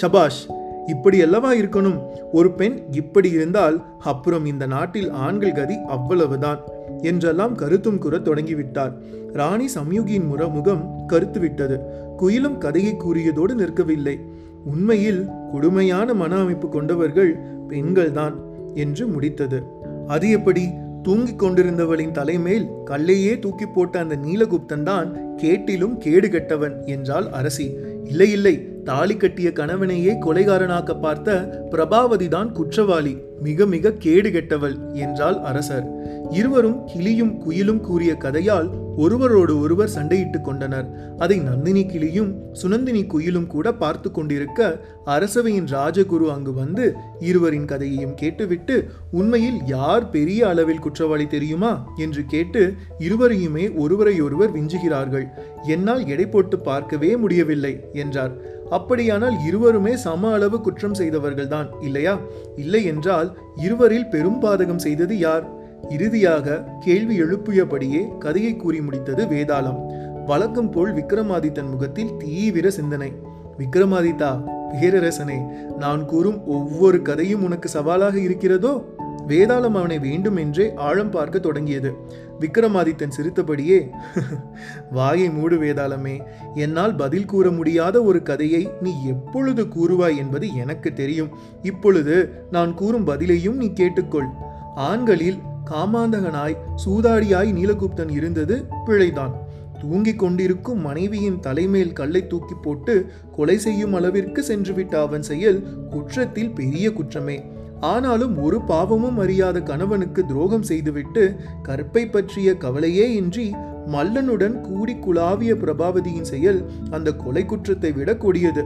ஷபாஷ் 0.01 0.43
இப்படி 0.89 1.23
அல்லவா 1.23 1.53
இருக்கணும்? 1.53 1.99
ஒரு 2.33 2.51
பெண் 2.51 2.83
இப்படி 2.91 3.31
இருந்தால் 3.31 3.77
அப்புறம் 3.99 4.47
இந்த 4.47 4.67
நாட்டில் 4.67 5.11
ஆண்கள் 5.11 5.53
கதி 5.53 5.77
அவ்வளவுதான் 5.89 6.59
என்றெல்லாம் 7.03 7.55
கருத்தும் 7.55 7.99
கூற 7.99 8.19
தொடங்கிவிட்டார். 8.19 8.93
ராணி 9.33 9.69
சம்யுகியின் 9.69 10.27
முற 10.27 10.47
முகம் 10.47 11.07
கருத்து 11.07 11.41
விட்டது 11.41 11.81
குயிலும் 12.19 12.59
கதையை 12.59 12.97
கூறியதோடு 12.99 13.55
நிற்கவில்லை. 13.55 14.17
உண்மையில் 14.65 15.29
கொடுமையான 15.53 16.15
மன 16.15 16.37
அமைப்பு 16.37 16.69
கொண்டவர்கள் 16.69 17.39
பெண்கள்தான் 17.69 18.35
என்று 18.75 19.07
முடித்தது. 19.07 19.63
அது 20.07 20.31
எப்படி? 20.31 20.69
தூங்கிக் 21.09 21.41
கொண்டிருந்தவளின் 21.43 22.15
தலைமேல் 22.17 22.65
கல்லையே 22.85 23.35
தூக்கி 23.39 23.67
போட்ட 23.67 23.95
அந்த 23.99 24.15
நீலகுப்தன் 24.25 24.83
தான் 24.83 25.11
கேட்டிலும் 25.43 25.95
கேடு 26.05 26.29
கெட்டவன் 26.29 26.75
என்றாள் 26.95 27.27
அரசி. 27.39 27.67
இல்லை 28.05 28.29
இல்லை 28.31 28.53
தாலி 28.85 29.17
கட்டிய 29.17 29.49
கணவனையே 29.53 30.13
கொலைகாரனாக்க 30.25 31.01
பார்த்த 31.01 31.39
பிரபாவதி 31.73 32.29
தான் 32.29 32.51
குற்றவாளி 32.53 33.15
மிக 33.47 33.67
மிக 33.75 33.93
கேடு 34.05 34.31
கெட்டவள் 34.31 34.77
என்றாள் 35.05 35.39
அரசர். 35.51 35.87
இருவரும் 36.31 36.87
கிளியும் 36.87 37.51
குயிலும் 37.51 37.81
கூறிய 37.81 38.13
கதையால் 38.13 38.97
ஒருவரோடு 38.97 39.61
ஒருவர் 39.61 39.91
சண்டையிட்டுக் 39.95 40.41
கொண்டனர். 40.41 41.15
அதை 41.19 41.39
நந்தினி 41.39 41.87
கிளியும் 41.87 42.35
சுனந்தினி 42.53 43.07
குயிலும் 43.07 43.47
கூட 43.47 43.73
பார்த்து 43.73 44.11
கொண்டிருக்க 44.11 44.81
அரசவையின் 45.05 45.65
ராஜகுரு 45.65 46.31
அங்கு 46.31 46.53
வந்து 46.53 46.95
இருவரின் 47.19 47.65
கதையையும் 47.65 48.15
கேட்டுவிட்டு 48.15 48.91
உண்மையில் 49.11 49.59
யார் 49.67 50.11
பெரிய 50.11 50.49
அளவில் 50.49 50.79
குற்றவாளி 50.79 51.27
தெரியுமா? 51.27 51.89
என்று 51.97 52.25
கேட்டு 52.25 52.75
இருவரையுமே 52.99 53.75
ஒருவரையொருவர் 53.75 54.55
விஞ்சுகிறார்கள். 54.55 55.29
என்னால் 55.63 56.07
எடை 56.07 56.27
போட்டு 56.27 56.59
பார்க்கவே 56.59 57.17
முடியவில்லை 57.17 57.85
என்றார். 57.93 58.57
அப்படியானால் 58.71 59.37
இருவருமே 59.47 59.97
சம 59.97 60.33
அளவு 60.33 60.61
குற்றம் 60.61 60.95
செய்தவர்கள்தான் 60.95 61.69
இல்லையா? 61.81 62.21
இல்லை 62.57 62.85
என்றால் 62.85 63.39
இருவரில் 63.57 64.09
பெரும் 64.09 64.43
பாதகம் 64.43 64.77
செய்தது 64.77 65.19
யார்? 65.19 65.58
இறுதியாக 65.91 66.65
கேள்வி 66.81 67.23
எழுப்பியபடியே 67.23 68.19
கதையை 68.19 68.57
கூறி 68.57 68.81
முடித்தது 68.81 69.25
வேதாளம். 69.27 69.79
வழக்கம் 70.27 70.71
போல் 70.71 70.95
விக்ரமாதித்தன் 70.95 71.71
முகத்தில் 71.71 72.17
தீவிர 72.17 72.71
சிந்தனை. 72.71 73.13
விக்ரமாதித்தா 73.59 74.45
பேரரசனே 74.73 75.39
நான் 75.77 76.05
கூறும் 76.05 76.47
ஒவ்வொரு 76.47 77.03
கதையும் 77.03 77.43
உனக்கு 77.43 77.69
சவாலாக 77.69 78.17
இருக்கிறதோ? 78.21 78.85
வேதாளம் 79.27 79.75
அவனை 79.75 79.99
வேண்டும் 79.99 80.37
என்றே 80.37 80.75
ஆழம் 80.75 81.11
பார்க்க 81.11 81.39
தொடங்கியது. 81.39 81.95
விக்ரமாதித்தன் 82.41 83.09
சிரித்தபடியே 83.09 83.91
வாயை 84.93 85.31
மூடு 85.31 85.57
வேதாளமே 85.61 86.21
என்னால் 86.55 86.95
பதில் 86.95 87.25
கூற 87.25 87.51
முடியாத 87.51 88.03
ஒரு 88.03 88.23
கதையை 88.23 88.71
நீ 88.81 88.93
எப்பொழுது 89.07 89.65
கூறுவாய் 89.65 90.17
என்பது 90.17 90.55
எனக்கு 90.55 90.93
தெரியும். 90.93 91.29
இப்பொழுது 91.63 92.45
நான் 92.51 92.75
கூறும் 92.75 93.07
பதிலையும் 93.07 93.55
நீ 93.55 93.67
கேட்டுக்கொள். 93.67 94.29
ஆண்களில் 94.75 95.39
காமாந்தகனாய் 95.71 96.57
சூதாடியாய் 96.87 97.53
நீலகுப்தன் 97.53 98.11
இருந்தது 98.11 98.65
பிழைதான். 98.87 99.35
தூங்கிக் 99.81 100.19
கொண்டிருக்கும் 100.19 100.81
மனைவியின் 100.81 101.41
தலைமேல் 101.41 101.93
கல்லை 101.93 102.27
தூக்கி 102.27 102.55
போட்டு 102.63 103.07
கொலை 103.37 103.59
செய்யும் 103.59 103.93
அளவிற்கு 103.93 104.45
சென்றுவிட்ட 104.49 104.95
அவன் 105.01 105.23
செயல் 105.23 105.63
குற்றத்தில் 105.91 106.51
பெரிய 106.51 106.93
குற்றமே. 106.93 107.43
ஆனாலும் 107.81 108.43
ஒரு 108.43 108.61
பாவமும் 108.61 109.19
அறியாத 109.19 109.61
கணவனுக்கு 109.61 110.27
துரோகம் 110.27 110.63
செய்துவிட்டு 110.63 111.37
கற்பை 111.63 112.11
பற்றிய 112.11 112.57
கவலையே 112.57 113.15
இன்றி 113.15 113.55
மல்லனுடன் 113.87 114.61
கூடி 114.61 114.95
குழாவிய 114.95 115.53
பிரபாவதியின் 115.55 116.29
செயல் 116.33 116.71
அந்த 116.91 117.13
கொலை 117.13 117.45
குற்றத்தை 117.45 117.93
விட 117.93 118.17
கொடியது. 118.17 118.65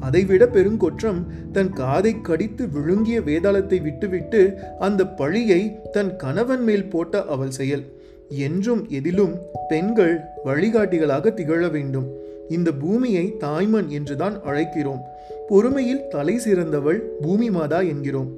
அதைவிட 0.00 0.46
பெருங்கொற்றம் 0.46 1.20
தன் 1.52 1.72
காதை 1.72 2.20
கடித்து 2.20 2.68
விழுங்கிய 2.68 3.20
வேதாளத்தை 3.20 3.82
விட்டுவிட்டு 3.82 4.58
அந்த 4.78 5.06
பழியை 5.06 5.78
தன் 5.92 6.16
கணவன் 6.16 6.62
மேல் 6.62 6.88
போட்ட 6.88 7.22
அவள் 7.24 7.50
செயல். 7.50 7.84
என்றும் 8.28 8.86
எதிலும் 8.88 9.34
பெண்கள் 9.68 10.20
வழிகாட்டிகளாக 10.44 11.34
திகழ 11.34 11.68
வேண்டும். 11.70 12.08
இந்த 12.48 12.72
பூமியை 12.72 13.36
தாய்மன் 13.40 13.88
என்றுதான் 13.88 14.36
அழைக்கிறோம். 14.46 15.02
பொறுமையில் 15.48 16.06
தலை 16.08 16.38
சிறந்தவள் 16.38 17.00
பூமி 17.20 17.50
மாதா 17.50 17.80
என்கிறோம். 17.80 18.30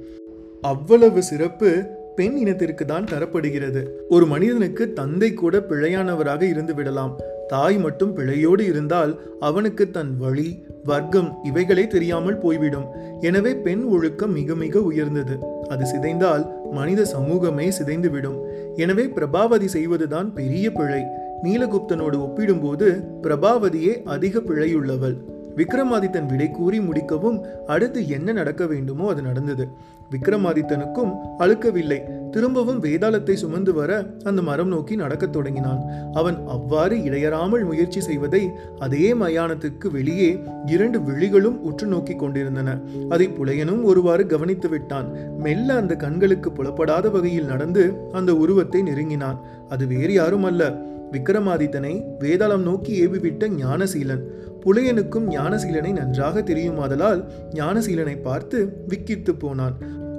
அவ்வளவு 0.61 1.23
சிறப்பு 1.23 1.69
பெண் 2.15 2.35
இனத்திற்கு 2.37 2.85
தான் 2.85 3.03
தரப்படுகிறது. 3.03 3.81
ஒரு 4.09 4.25
மனிதனுக்கு 4.25 4.93
தந்தை 4.93 5.33
கூட 5.33 5.57
பிழையானவராக 5.69 6.41
இருந்து 6.41 6.73
விடலாம். 6.73 7.13
தாய் 7.47 7.77
மட்டும் 7.77 8.17
பிழையோடு 8.17 8.59
இருந்தால் 8.59 9.21
அவனுக்கு 9.39 9.91
தன் 9.91 10.17
வழி 10.17 10.65
வர்க்கம் 10.83 11.37
இவைகளே 11.43 11.87
தெரியாமல் 11.87 12.37
போய்விடும். 12.37 12.85
எனவே 13.19 13.55
பெண் 13.55 13.83
ஒழுக்கம் 13.83 14.31
மிக 14.31 14.55
மிக 14.55 14.81
உயர்ந்தது. 14.81 15.37
அது 15.69 15.85
சிதைந்தால் 15.85 16.71
மனித 16.71 17.05
சமூகமே 17.05 17.69
சிதைந்துவிடும். 17.69 18.39
எனவே 18.75 19.03
பிரபாவதி 19.03 19.65
செய்வதுதான் 19.65 20.33
பெரிய 20.33 20.71
பிழை. 20.71 21.03
நீலகுப்தனோடு 21.43 22.15
ஒப்பிடும்போது 22.15 23.03
பிரபாவதியே 23.21 24.03
அதிக 24.03 24.39
பிழையுள்ளவள். 24.39 25.17
விக்ரமாதித்தன் 25.57 26.29
விடை 26.31 26.47
கூறி 26.51 26.79
முடிக்கவும் 26.79 27.37
அடுத்து 27.67 28.07
என்ன 28.07 28.31
நடக்க 28.31 28.65
வேண்டுமோ 28.65 29.09
அது 29.09 29.21
நடந்தது. 29.21 29.65
விக்ரமாதித்தனுக்கும் 30.11 31.11
அழுக்கவில்லை. 31.39 31.97
திரும்பவும் 32.31 32.83
வேதாளத்தை 32.83 33.33
சுமந்து 33.33 33.73
வர 33.73 33.91
அந்த 34.23 34.41
மரம் 34.41 34.67
நோக்கி 34.67 34.95
நடக்கத் 34.95 35.33
தொடங்கினான். 35.33 35.81
அவன் 36.13 36.37
அவ்வாறு 36.47 36.95
இடையறாமல் 36.97 37.65
முயற்சி 37.65 38.01
செய்வதை 38.01 38.41
அதே 38.79 39.13
மயானத்துக்கு 39.13 39.89
வெளியே 39.91 40.29
இரண்டு 40.65 40.99
விழிகளும் 40.99 41.57
உற்று 41.61 41.87
நோக்கி 41.87 42.15
கொண்டிருந்தன. 42.15 42.77
அதை 43.09 43.27
புலையனும் 43.27 43.83
ஒருவாறு 43.83 44.25
கவனித்து 44.25 44.69
விட்டான். 44.69 45.09
மெல்ல 45.37 45.73
அந்த 45.73 45.95
கண்களுக்கு 45.95 46.51
புலப்படாத 46.51 47.09
வகையில் 47.09 47.45
நடந்து 47.45 47.85
அந்த 48.11 48.33
உருவத்தை 48.35 48.81
நெருங்கினான். 48.81 49.39
அது 49.69 49.87
வேறு 49.87 50.13
யாரும் 50.13 50.43
அல்ல 50.43 50.63
விக்ரமாதித்தனை 51.11 51.91
வேதாளம் 52.19 52.63
நோக்கி 52.69 52.93
ஏவிவிட்ட 53.05 53.47
ஞானசீலன். 53.57 54.23
புலையனுக்கும் 54.65 55.27
ஞானசீலனை 55.29 55.91
நன்றாக 55.91 56.41
தெரியுமாதலால் 56.41 57.21
ஞானசீலனை 57.53 58.15
பார்த்து 58.21 58.59
விக்கித்து 58.87 59.33
போனான். 59.35 59.75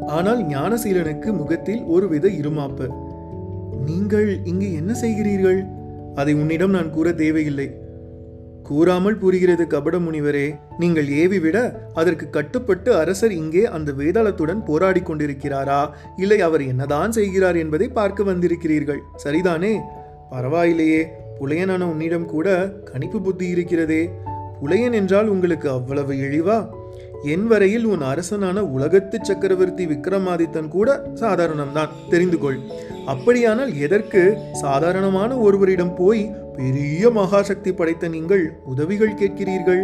ஆனால் 0.07 0.40
ஞானசீலனுக்கு 0.47 1.32
முகத்தில் 1.32 1.82
ஒருவித 1.84 2.28
இருமாப்பு. 2.40 2.88
நீங்கள் 3.86 4.28
இங்கு 4.45 4.68
என்ன 4.72 4.92
செய்கிறீர்கள்? 4.95 5.61
அதை 6.14 6.34
உன்னிடம் 6.34 6.70
நான் 6.70 6.90
கூற 6.90 7.12
தேவையில்லை. 7.12 7.68
கூறாமல் 8.62 9.18
புரிகிறது 9.18 9.66
கபட 9.66 9.97
முனிவரே 9.99 10.45
நீங்கள் 10.78 11.09
ஏவி 11.09 11.38
விட 11.38 11.57
அதற்கு 11.95 12.30
கட்டுப்பட்டு 12.30 12.90
அரசர் 12.97 13.32
இங்கே 13.32 13.64
அந்த 13.66 13.92
வேதாளத்துடன் 13.92 14.62
போராடி 14.64 15.01
கொண்டிருக்கிறாரா? 15.01 15.80
இல்லை 16.16 16.40
அவர் 16.40 16.62
என்னதான் 16.62 17.12
செய்கிறார் 17.12 17.57
என்பதை 17.57 17.88
பார்க்க 17.88 18.22
வந்திருக்கிறீர்கள். 18.22 19.03
சரிதானே? 19.24 19.74
பரவாயில்லையே 20.30 21.03
புலையனான 21.40 21.82
உன்னிடம் 21.82 22.26
கூட 22.26 22.49
கணிப்பு 22.84 23.20
புத்தி 23.22 23.49
இருக்கிறதே. 23.49 24.03
உலையன் 24.65 24.93
என்றால் 24.93 25.27
உங்களுக்கு 25.27 25.71
அவ்வளவு 25.71 26.12
இழிவா? 26.12 26.69
என் 27.23 27.47
வரையில் 27.47 27.85
உன் 27.85 28.01
அரசனான 28.01 28.65
உலகத்து 28.65 29.19
சக்கரவர்த்தி 29.23 29.87
விக்ரமாதித்தன் 29.87 30.69
கூட 30.69 31.11
சாதாரணம்தான். 31.15 31.89
தெரிந்து 32.11 32.39
கொள். 32.39 32.59
அப்படியானால் 33.07 33.79
எதற்கு? 33.79 34.39
சாதாரணமான 34.53 35.39
ஒருவரிடம் 35.39 35.95
போய் 35.95 36.23
பெரிய 36.57 37.11
மகாசக்தி 37.11 37.73
படைத்த 37.73 38.09
நீங்கள் 38.09 38.59
உதவிகள் 38.65 39.15
கேட்கிறீர்கள்? 39.15 39.83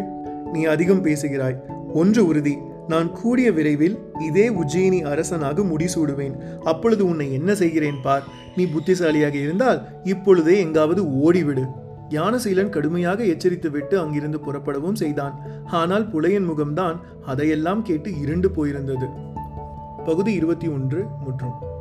நீ 0.52 0.64
அதிகம் 0.64 1.02
பேசுகிறாய். 1.02 1.62
ஒன்று 1.94 2.26
உறுதி. 2.26 2.56
நான் 2.88 3.12
கூடிய 3.12 3.52
விரைவில் 3.52 3.98
இதே 4.18 4.48
உஜ்ஜயினி 4.48 5.00
அரசனாக 5.02 5.62
முடிசூடுவேன். 5.62 6.34
அப்பொழுது 6.64 7.06
உன்னை 7.06 7.32
என்ன 7.32 7.54
செய்கிறேன் 7.54 8.00
பார். 8.02 8.22
நீ 8.56 8.66
புத்திசாலியாக 8.66 9.36
இருந்தால் 9.36 9.82
இப்பொழுதே 10.04 10.58
எங்காவது 10.58 11.02
ஓடிவிடு. 11.02 11.64
ஞானசீலன் 12.10 12.68
கடுமையாக 12.68 13.24
எச்சரித்துவிட்டு 13.24 13.94
அங்கிருந்து 13.94 14.38
புறப்படவும் 14.38 14.94
செய்தான். 14.94 15.40
ஆனால் 15.66 16.10
புலையன் 16.10 16.48
முகம்தான் 16.50 17.00
அதையெல்லாம் 17.26 17.82
கேட்டு 17.82 18.20
இருண்டு 18.20 18.48
போயிருந்தது. 18.48 19.08
பகுதி 20.04 20.32
இருபத்தி 20.32 20.68
ஒன்று 20.68 21.06
முற்றும். 21.20 21.78